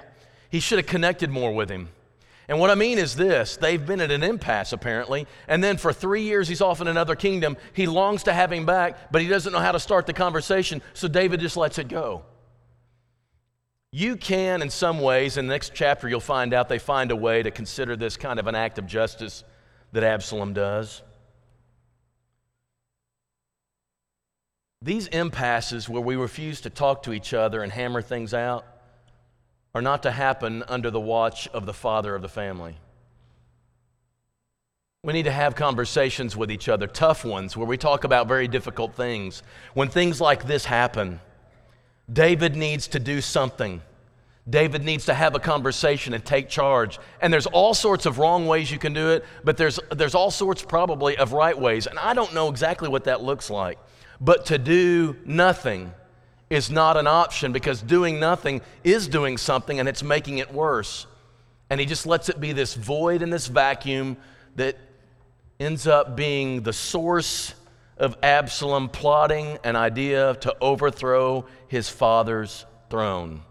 He 0.48 0.60
should 0.60 0.78
have 0.78 0.86
connected 0.86 1.28
more 1.28 1.52
with 1.52 1.68
him. 1.68 1.88
And 2.48 2.60
what 2.60 2.70
I 2.70 2.76
mean 2.76 2.98
is 2.98 3.16
this 3.16 3.56
they've 3.56 3.84
been 3.84 4.00
at 4.00 4.12
an 4.12 4.22
impasse, 4.22 4.72
apparently. 4.72 5.26
And 5.48 5.62
then 5.62 5.76
for 5.76 5.92
three 5.92 6.22
years, 6.22 6.46
he's 6.46 6.60
off 6.60 6.80
in 6.80 6.86
another 6.86 7.16
kingdom. 7.16 7.56
He 7.72 7.86
longs 7.86 8.22
to 8.24 8.32
have 8.32 8.52
him 8.52 8.64
back, 8.64 9.10
but 9.10 9.20
he 9.20 9.28
doesn't 9.28 9.52
know 9.52 9.58
how 9.58 9.72
to 9.72 9.80
start 9.80 10.06
the 10.06 10.12
conversation. 10.12 10.80
So 10.94 11.08
David 11.08 11.40
just 11.40 11.56
lets 11.56 11.78
it 11.78 11.88
go. 11.88 12.24
You 13.92 14.16
can, 14.16 14.62
in 14.62 14.70
some 14.70 15.00
ways, 15.00 15.36
in 15.36 15.46
the 15.46 15.54
next 15.54 15.72
chapter, 15.74 16.08
you'll 16.08 16.20
find 16.20 16.52
out 16.52 16.68
they 16.68 16.78
find 16.78 17.10
a 17.10 17.16
way 17.16 17.42
to 17.42 17.50
consider 17.50 17.96
this 17.96 18.16
kind 18.16 18.38
of 18.38 18.46
an 18.46 18.54
act 18.54 18.78
of 18.78 18.86
justice 18.86 19.44
that 19.92 20.02
Absalom 20.02 20.52
does. 20.52 21.02
These 24.82 25.06
impasses 25.08 25.88
where 25.88 26.02
we 26.02 26.16
refuse 26.16 26.60
to 26.62 26.70
talk 26.70 27.04
to 27.04 27.12
each 27.12 27.32
other 27.32 27.62
and 27.62 27.72
hammer 27.72 28.02
things 28.02 28.34
out 28.34 28.66
are 29.74 29.82
not 29.82 30.02
to 30.02 30.10
happen 30.10 30.62
under 30.68 30.90
the 30.90 31.00
watch 31.00 31.48
of 31.48 31.66
the 31.66 31.72
father 31.72 32.14
of 32.14 32.22
the 32.22 32.28
family. 32.28 32.76
We 35.02 35.12
need 35.12 35.24
to 35.24 35.32
have 35.32 35.54
conversations 35.54 36.36
with 36.36 36.50
each 36.50 36.68
other, 36.68 36.86
tough 36.86 37.24
ones, 37.24 37.56
where 37.56 37.66
we 37.66 37.76
talk 37.76 38.04
about 38.04 38.26
very 38.26 38.48
difficult 38.48 38.94
things. 38.94 39.42
When 39.74 39.88
things 39.88 40.20
like 40.20 40.46
this 40.46 40.64
happen, 40.64 41.20
David 42.12 42.56
needs 42.56 42.88
to 42.88 42.98
do 42.98 43.20
something 43.20 43.80
David 44.48 44.84
needs 44.84 45.06
to 45.06 45.14
have 45.14 45.34
a 45.34 45.40
conversation 45.40 46.14
and 46.14 46.24
take 46.24 46.48
charge. 46.48 47.00
And 47.20 47.32
there's 47.32 47.46
all 47.46 47.74
sorts 47.74 48.06
of 48.06 48.18
wrong 48.18 48.46
ways 48.46 48.70
you 48.70 48.78
can 48.78 48.92
do 48.92 49.10
it, 49.10 49.24
but 49.42 49.56
there's, 49.56 49.80
there's 49.90 50.14
all 50.14 50.30
sorts 50.30 50.62
probably 50.62 51.16
of 51.16 51.32
right 51.32 51.58
ways. 51.58 51.86
And 51.88 51.98
I 51.98 52.14
don't 52.14 52.32
know 52.32 52.48
exactly 52.48 52.88
what 52.88 53.04
that 53.04 53.22
looks 53.22 53.50
like. 53.50 53.78
But 54.20 54.46
to 54.46 54.58
do 54.58 55.16
nothing 55.24 55.92
is 56.48 56.70
not 56.70 56.96
an 56.96 57.08
option 57.08 57.50
because 57.52 57.82
doing 57.82 58.20
nothing 58.20 58.60
is 58.84 59.08
doing 59.08 59.36
something 59.36 59.80
and 59.80 59.88
it's 59.88 60.04
making 60.04 60.38
it 60.38 60.52
worse. 60.52 61.06
And 61.68 61.80
he 61.80 61.86
just 61.86 62.06
lets 62.06 62.28
it 62.28 62.40
be 62.40 62.52
this 62.52 62.74
void 62.74 63.22
and 63.22 63.32
this 63.32 63.48
vacuum 63.48 64.16
that 64.54 64.78
ends 65.58 65.88
up 65.88 66.14
being 66.14 66.62
the 66.62 66.72
source 66.72 67.52
of 67.96 68.16
Absalom 68.22 68.88
plotting 68.88 69.58
an 69.64 69.76
idea 69.76 70.34
to 70.40 70.54
overthrow 70.60 71.46
his 71.68 71.88
father's 71.88 72.66
throne. 72.90 73.42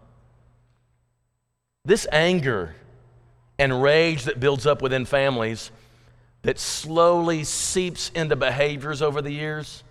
This 1.84 2.06
anger 2.12 2.74
and 3.58 3.82
rage 3.82 4.24
that 4.24 4.40
builds 4.40 4.66
up 4.66 4.82
within 4.82 5.04
families 5.04 5.70
that 6.42 6.58
slowly 6.58 7.44
seeps 7.44 8.10
into 8.10 8.36
behaviors 8.36 9.02
over 9.02 9.20
the 9.20 9.32
years 9.32 9.82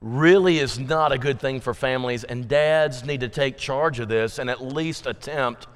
really 0.00 0.58
is 0.58 0.78
not 0.78 1.12
a 1.12 1.18
good 1.18 1.38
thing 1.38 1.60
for 1.60 1.74
families, 1.74 2.24
and 2.24 2.48
dads 2.48 3.04
need 3.04 3.20
to 3.20 3.28
take 3.28 3.58
charge 3.58 4.00
of 4.00 4.08
this 4.08 4.38
and 4.38 4.48
at 4.48 4.62
least 4.62 5.06
attempt 5.06 5.66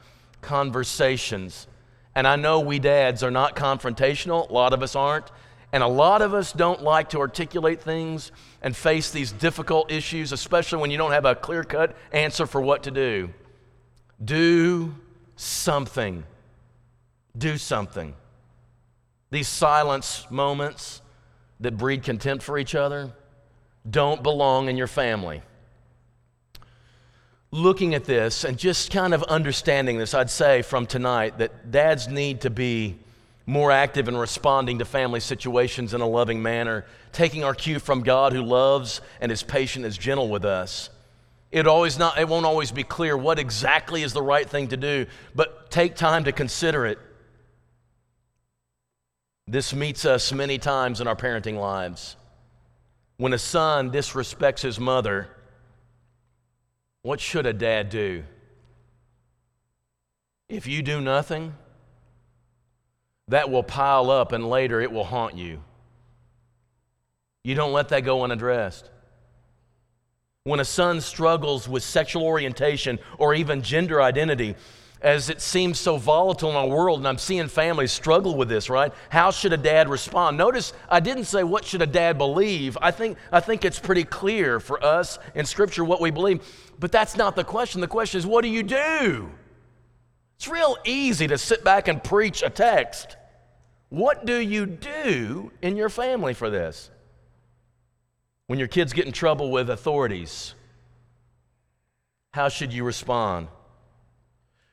conversations. 0.40 1.66
And 2.14 2.26
I 2.26 2.36
know 2.36 2.60
we 2.60 2.78
dads 2.78 3.22
are 3.22 3.30
not 3.30 3.56
confrontational, 3.56 4.48
a 4.48 4.52
lot 4.52 4.72
of 4.72 4.82
us 4.82 4.96
aren't, 4.96 5.30
and 5.74 5.82
a 5.82 5.88
lot 5.88 6.22
of 6.22 6.34
us 6.34 6.52
don't 6.52 6.84
like 6.84 7.08
to 7.08 7.18
articulate 7.18 7.80
things 7.80 8.30
and 8.62 8.76
face 8.76 9.10
these 9.10 9.32
difficult 9.32 9.90
issues, 9.90 10.30
especially 10.30 10.78
when 10.78 10.92
you 10.92 10.96
don't 10.96 11.10
have 11.10 11.24
a 11.24 11.34
clear 11.34 11.64
cut 11.64 11.96
answer 12.12 12.46
for 12.46 12.60
what 12.60 12.84
to 12.84 12.92
do. 12.92 13.28
Do 14.24 14.94
something. 15.34 16.22
Do 17.36 17.58
something. 17.58 18.14
These 19.32 19.48
silence 19.48 20.28
moments 20.30 21.02
that 21.58 21.76
breed 21.76 22.04
contempt 22.04 22.44
for 22.44 22.56
each 22.56 22.76
other 22.76 23.12
don't 23.90 24.22
belong 24.22 24.68
in 24.68 24.76
your 24.76 24.86
family. 24.86 25.42
Looking 27.50 27.96
at 27.96 28.04
this 28.04 28.44
and 28.44 28.56
just 28.56 28.92
kind 28.92 29.12
of 29.12 29.24
understanding 29.24 29.98
this, 29.98 30.14
I'd 30.14 30.30
say 30.30 30.62
from 30.62 30.86
tonight 30.86 31.38
that 31.38 31.72
dads 31.72 32.06
need 32.06 32.42
to 32.42 32.50
be 32.50 32.96
more 33.46 33.70
active 33.70 34.08
in 34.08 34.16
responding 34.16 34.78
to 34.78 34.84
family 34.84 35.20
situations 35.20 35.92
in 35.92 36.00
a 36.00 36.06
loving 36.06 36.42
manner, 36.42 36.86
taking 37.12 37.44
our 37.44 37.54
cue 37.54 37.78
from 37.78 38.02
God 38.02 38.32
who 38.32 38.42
loves 38.42 39.00
and 39.20 39.30
is 39.30 39.42
patient, 39.42 39.84
is 39.84 39.98
gentle 39.98 40.28
with 40.28 40.44
us. 40.44 40.88
It, 41.52 41.66
always 41.66 41.98
not, 41.98 42.18
it 42.18 42.26
won't 42.26 42.46
always 42.46 42.72
be 42.72 42.82
clear 42.82 43.16
what 43.16 43.38
exactly 43.38 44.02
is 44.02 44.12
the 44.12 44.22
right 44.22 44.48
thing 44.48 44.68
to 44.68 44.76
do, 44.76 45.06
but 45.34 45.70
take 45.70 45.94
time 45.94 46.24
to 46.24 46.32
consider 46.32 46.86
it. 46.86 46.98
This 49.46 49.74
meets 49.74 50.04
us 50.04 50.32
many 50.32 50.58
times 50.58 51.00
in 51.00 51.06
our 51.06 51.14
parenting 51.14 51.58
lives. 51.58 52.16
When 53.18 53.32
a 53.32 53.38
son 53.38 53.90
disrespects 53.90 54.62
his 54.62 54.80
mother, 54.80 55.28
what 57.02 57.20
should 57.20 57.46
a 57.46 57.52
dad 57.52 57.90
do? 57.90 58.24
If 60.48 60.66
you 60.66 60.82
do 60.82 61.00
nothing, 61.00 61.54
that 63.28 63.50
will 63.50 63.62
pile 63.62 64.10
up 64.10 64.32
and 64.32 64.48
later 64.48 64.80
it 64.80 64.92
will 64.92 65.04
haunt 65.04 65.36
you. 65.36 65.62
You 67.42 67.54
don't 67.54 67.72
let 67.72 67.88
that 67.90 68.04
go 68.04 68.22
unaddressed 68.22 68.90
when 70.46 70.60
a 70.60 70.64
son 70.64 71.00
struggles 71.00 71.66
with 71.66 71.82
sexual 71.82 72.22
orientation 72.22 72.98
or 73.16 73.32
even 73.34 73.62
gender 73.62 74.02
identity, 74.02 74.54
as 75.00 75.30
it 75.30 75.40
seems 75.40 75.80
so 75.80 75.96
volatile 75.96 76.50
in 76.50 76.56
our 76.56 76.68
world, 76.68 76.98
and 76.98 77.08
I'm 77.08 77.16
seeing 77.16 77.48
families 77.48 77.92
struggle 77.92 78.36
with 78.36 78.50
this, 78.50 78.68
right? 78.68 78.92
How 79.08 79.30
should 79.30 79.54
a 79.54 79.56
dad 79.56 79.88
respond? 79.88 80.36
Notice 80.36 80.74
I 80.90 81.00
didn't 81.00 81.24
say 81.24 81.44
what 81.44 81.64
should 81.64 81.80
a 81.80 81.86
dad 81.86 82.18
believe. 82.18 82.76
I 82.82 82.90
think, 82.90 83.16
I 83.32 83.40
think 83.40 83.64
it's 83.64 83.78
pretty 83.78 84.04
clear 84.04 84.60
for 84.60 84.84
us 84.84 85.18
in 85.34 85.46
Scripture 85.46 85.82
what 85.82 86.02
we 86.02 86.10
believe, 86.10 86.42
but 86.78 86.92
that's 86.92 87.16
not 87.16 87.36
the 87.36 87.44
question. 87.44 87.80
The 87.80 87.88
question 87.88 88.18
is, 88.18 88.26
what 88.26 88.42
do 88.42 88.48
you 88.50 88.62
do? 88.62 89.30
It's 90.36 90.48
real 90.48 90.76
easy 90.84 91.26
to 91.28 91.38
sit 91.38 91.64
back 91.64 91.88
and 91.88 92.02
preach 92.02 92.42
a 92.42 92.50
text. 92.50 93.16
What 93.88 94.26
do 94.26 94.36
you 94.36 94.66
do 94.66 95.52
in 95.62 95.76
your 95.76 95.88
family 95.88 96.34
for 96.34 96.50
this? 96.50 96.90
When 98.46 98.58
your 98.58 98.68
kids 98.68 98.92
get 98.92 99.06
in 99.06 99.12
trouble 99.12 99.50
with 99.50 99.70
authorities, 99.70 100.54
how 102.32 102.48
should 102.48 102.72
you 102.72 102.84
respond? 102.84 103.48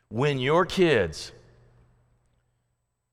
When 0.10 0.40
your 0.40 0.66
kids, 0.66 1.32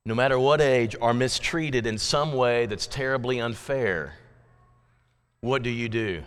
no 0.04 0.14
matter 0.14 0.38
what 0.38 0.60
age, 0.60 0.96
are 1.00 1.14
mistreated 1.14 1.86
in 1.86 1.98
some 1.98 2.32
way 2.32 2.66
that's 2.66 2.86
terribly 2.86 3.40
unfair, 3.40 4.14
what 5.40 5.62
do 5.62 5.70
you 5.70 5.88
do? 5.88 6.22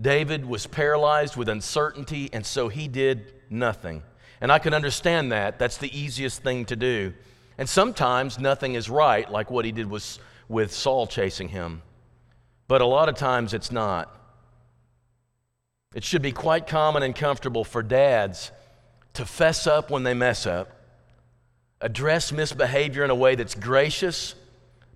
David 0.00 0.44
was 0.46 0.66
paralyzed 0.66 1.36
with 1.36 1.48
uncertainty, 1.48 2.28
and 2.32 2.44
so 2.44 2.68
he 2.68 2.88
did 2.88 3.34
nothing. 3.50 4.02
And 4.42 4.52
I 4.52 4.58
can 4.58 4.74
understand 4.74 5.32
that. 5.32 5.58
That's 5.58 5.78
the 5.78 5.98
easiest 5.98 6.42
thing 6.42 6.66
to 6.66 6.76
do. 6.76 7.14
And 7.56 7.66
sometimes 7.66 8.38
nothing 8.38 8.74
is 8.74 8.90
right, 8.90 9.30
like 9.30 9.50
what 9.50 9.64
he 9.64 9.72
did 9.72 9.88
was 9.88 10.18
with 10.48 10.74
Saul 10.74 11.06
chasing 11.06 11.48
him 11.48 11.80
but 12.72 12.80
a 12.80 12.86
lot 12.86 13.10
of 13.10 13.16
times 13.16 13.52
it's 13.52 13.70
not. 13.70 14.18
It 15.94 16.04
should 16.04 16.22
be 16.22 16.32
quite 16.32 16.66
common 16.66 17.02
and 17.02 17.14
comfortable 17.14 17.64
for 17.64 17.82
dads 17.82 18.50
to 19.12 19.26
fess 19.26 19.66
up 19.66 19.90
when 19.90 20.04
they 20.04 20.14
mess 20.14 20.46
up, 20.46 20.70
address 21.82 22.32
misbehavior 22.32 23.04
in 23.04 23.10
a 23.10 23.14
way 23.14 23.34
that's 23.34 23.54
gracious 23.54 24.34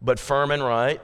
but 0.01 0.19
firm 0.19 0.51
and 0.51 0.63
right, 0.63 1.03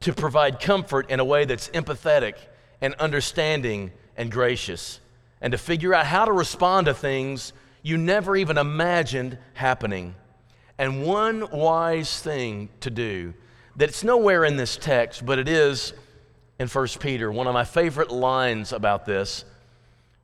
to 0.00 0.12
provide 0.12 0.58
comfort 0.58 1.08
in 1.08 1.20
a 1.20 1.24
way 1.24 1.44
that's 1.44 1.68
empathetic 1.68 2.34
and 2.80 2.94
understanding 2.94 3.92
and 4.16 4.32
gracious, 4.32 4.98
and 5.40 5.52
to 5.52 5.58
figure 5.58 5.94
out 5.94 6.06
how 6.06 6.24
to 6.24 6.32
respond 6.32 6.86
to 6.86 6.94
things 6.94 7.52
you 7.82 7.96
never 7.96 8.36
even 8.36 8.58
imagined 8.58 9.38
happening. 9.54 10.14
And 10.78 11.04
one 11.04 11.48
wise 11.50 12.20
thing 12.20 12.68
to 12.80 12.90
do 12.90 13.34
that's 13.76 14.02
nowhere 14.02 14.44
in 14.44 14.56
this 14.56 14.76
text, 14.76 15.24
but 15.24 15.38
it 15.38 15.48
is 15.48 15.92
in 16.58 16.68
1 16.68 16.88
Peter. 17.00 17.30
One 17.30 17.46
of 17.46 17.54
my 17.54 17.64
favorite 17.64 18.10
lines 18.10 18.72
about 18.72 19.06
this. 19.06 19.44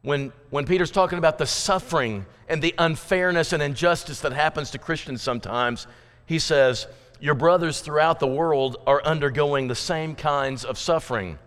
When, 0.02 0.32
when 0.50 0.66
Peter's 0.66 0.90
talking 0.90 1.18
about 1.18 1.38
the 1.38 1.46
suffering 1.46 2.26
and 2.48 2.60
the 2.60 2.74
unfairness 2.78 3.52
and 3.52 3.62
injustice 3.62 4.20
that 4.22 4.32
happens 4.32 4.70
to 4.72 4.78
Christians 4.78 5.22
sometimes, 5.22 5.86
he 6.26 6.38
says, 6.38 6.86
Your 7.20 7.34
brothers 7.34 7.80
throughout 7.80 8.18
the 8.18 8.26
world 8.26 8.78
are 8.86 9.04
undergoing 9.04 9.68
the 9.68 9.74
same 9.74 10.16
kinds 10.16 10.64
of 10.64 10.78
suffering. 10.78 11.38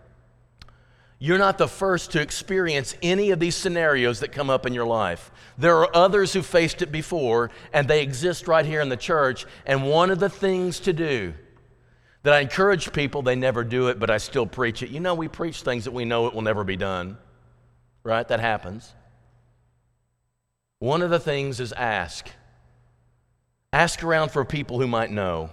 You're 1.18 1.38
not 1.38 1.56
the 1.56 1.68
first 1.68 2.12
to 2.12 2.20
experience 2.20 2.94
any 3.02 3.30
of 3.30 3.40
these 3.40 3.56
scenarios 3.56 4.20
that 4.20 4.32
come 4.32 4.50
up 4.50 4.66
in 4.66 4.74
your 4.74 4.86
life. 4.86 5.30
There 5.56 5.78
are 5.78 5.96
others 5.96 6.34
who 6.34 6.42
faced 6.42 6.82
it 6.82 6.92
before, 6.92 7.50
and 7.72 7.88
they 7.88 8.02
exist 8.02 8.46
right 8.46 8.66
here 8.66 8.82
in 8.82 8.90
the 8.90 8.98
church. 8.98 9.46
And 9.64 9.88
one 9.88 10.10
of 10.10 10.20
the 10.20 10.28
things 10.28 10.78
to 10.80 10.92
do 10.92 11.32
that 12.22 12.34
I 12.34 12.40
encourage 12.40 12.92
people, 12.92 13.22
they 13.22 13.36
never 13.36 13.64
do 13.64 13.88
it, 13.88 13.98
but 13.98 14.10
I 14.10 14.18
still 14.18 14.46
preach 14.46 14.82
it. 14.82 14.90
You 14.90 15.00
know, 15.00 15.14
we 15.14 15.28
preach 15.28 15.62
things 15.62 15.84
that 15.84 15.92
we 15.92 16.04
know 16.04 16.26
it 16.26 16.34
will 16.34 16.42
never 16.42 16.64
be 16.64 16.76
done, 16.76 17.16
right? 18.02 18.26
That 18.28 18.40
happens. 18.40 18.92
One 20.80 21.00
of 21.00 21.08
the 21.08 21.20
things 21.20 21.60
is 21.60 21.72
ask. 21.72 22.28
Ask 23.72 24.02
around 24.02 24.32
for 24.32 24.44
people 24.44 24.80
who 24.80 24.86
might 24.86 25.10
know. 25.10 25.50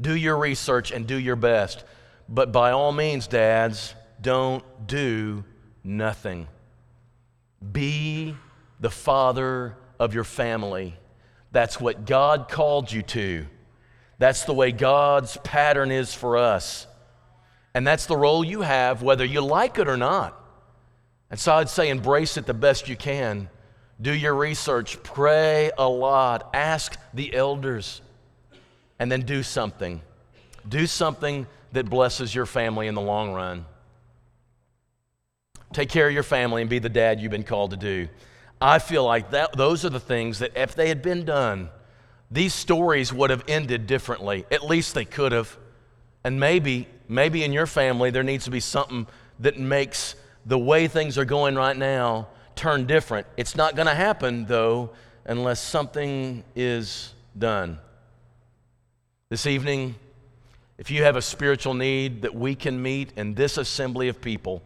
Do 0.00 0.16
your 0.16 0.36
research 0.36 0.90
and 0.90 1.06
do 1.06 1.16
your 1.16 1.36
best. 1.36 1.84
But 2.28 2.50
by 2.50 2.72
all 2.72 2.92
means, 2.92 3.26
dads, 3.26 3.94
don't 4.22 4.64
do 4.86 5.44
nothing. 5.84 6.48
Be 7.72 8.36
the 8.80 8.90
father 8.90 9.76
of 9.98 10.14
your 10.14 10.24
family. 10.24 10.94
That's 11.52 11.80
what 11.80 12.06
God 12.06 12.48
called 12.48 12.90
you 12.90 13.02
to. 13.02 13.46
That's 14.18 14.44
the 14.44 14.54
way 14.54 14.72
God's 14.72 15.36
pattern 15.38 15.90
is 15.90 16.14
for 16.14 16.36
us. 16.36 16.86
And 17.74 17.86
that's 17.86 18.06
the 18.06 18.16
role 18.16 18.44
you 18.44 18.62
have, 18.62 19.02
whether 19.02 19.24
you 19.24 19.40
like 19.40 19.78
it 19.78 19.88
or 19.88 19.96
not. 19.96 20.38
And 21.30 21.40
so 21.40 21.54
I'd 21.54 21.68
say 21.68 21.88
embrace 21.88 22.36
it 22.36 22.46
the 22.46 22.54
best 22.54 22.88
you 22.88 22.96
can. 22.96 23.48
Do 24.00 24.12
your 24.12 24.34
research, 24.34 25.02
pray 25.02 25.70
a 25.78 25.88
lot, 25.88 26.50
ask 26.52 26.96
the 27.14 27.34
elders, 27.34 28.00
and 28.98 29.10
then 29.10 29.22
do 29.22 29.42
something. 29.42 30.02
Do 30.68 30.86
something 30.86 31.46
that 31.72 31.88
blesses 31.88 32.34
your 32.34 32.46
family 32.46 32.86
in 32.86 32.94
the 32.94 33.00
long 33.00 33.32
run. 33.32 33.64
Take 35.72 35.88
care 35.88 36.06
of 36.06 36.12
your 36.12 36.22
family 36.22 36.62
and 36.62 36.70
be 36.70 36.78
the 36.78 36.88
dad 36.88 37.20
you've 37.20 37.30
been 37.30 37.42
called 37.42 37.70
to 37.70 37.76
do. 37.76 38.08
I 38.60 38.78
feel 38.78 39.04
like 39.04 39.30
that, 39.30 39.56
those 39.56 39.84
are 39.84 39.90
the 39.90 40.00
things 40.00 40.38
that, 40.38 40.56
if 40.56 40.74
they 40.74 40.88
had 40.88 41.02
been 41.02 41.24
done, 41.24 41.70
these 42.30 42.54
stories 42.54 43.12
would 43.12 43.30
have 43.30 43.44
ended 43.48 43.86
differently. 43.86 44.44
At 44.50 44.64
least 44.64 44.94
they 44.94 45.04
could 45.04 45.32
have. 45.32 45.56
And 46.24 46.38
maybe, 46.38 46.86
maybe 47.08 47.42
in 47.42 47.52
your 47.52 47.66
family, 47.66 48.10
there 48.10 48.22
needs 48.22 48.44
to 48.44 48.50
be 48.50 48.60
something 48.60 49.06
that 49.40 49.58
makes 49.58 50.14
the 50.46 50.58
way 50.58 50.86
things 50.88 51.18
are 51.18 51.24
going 51.24 51.56
right 51.56 51.76
now 51.76 52.28
turn 52.54 52.86
different. 52.86 53.26
It's 53.36 53.56
not 53.56 53.74
going 53.74 53.88
to 53.88 53.94
happen, 53.94 54.44
though, 54.46 54.90
unless 55.24 55.60
something 55.60 56.44
is 56.54 57.12
done. 57.36 57.78
This 59.28 59.46
evening, 59.46 59.94
if 60.78 60.90
you 60.90 61.02
have 61.02 61.16
a 61.16 61.22
spiritual 61.22 61.74
need 61.74 62.22
that 62.22 62.34
we 62.34 62.54
can 62.54 62.80
meet 62.80 63.12
in 63.16 63.34
this 63.34 63.56
assembly 63.56 64.08
of 64.08 64.20
people, 64.20 64.62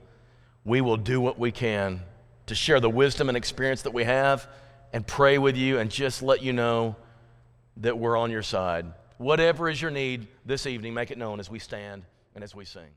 we 0.66 0.80
will 0.80 0.96
do 0.96 1.20
what 1.20 1.38
we 1.38 1.52
can 1.52 2.02
to 2.46 2.54
share 2.54 2.80
the 2.80 2.90
wisdom 2.90 3.28
and 3.28 3.36
experience 3.36 3.82
that 3.82 3.94
we 3.94 4.02
have 4.02 4.48
and 4.92 5.06
pray 5.06 5.38
with 5.38 5.56
you 5.56 5.78
and 5.78 5.90
just 5.90 6.22
let 6.22 6.42
you 6.42 6.52
know 6.52 6.96
that 7.78 7.96
we're 7.96 8.16
on 8.16 8.32
your 8.32 8.42
side. 8.42 8.84
Whatever 9.16 9.70
is 9.70 9.80
your 9.80 9.92
need 9.92 10.26
this 10.44 10.66
evening, 10.66 10.92
make 10.92 11.12
it 11.12 11.18
known 11.18 11.38
as 11.38 11.48
we 11.48 11.60
stand 11.60 12.02
and 12.34 12.42
as 12.42 12.52
we 12.52 12.64
sing. 12.64 12.90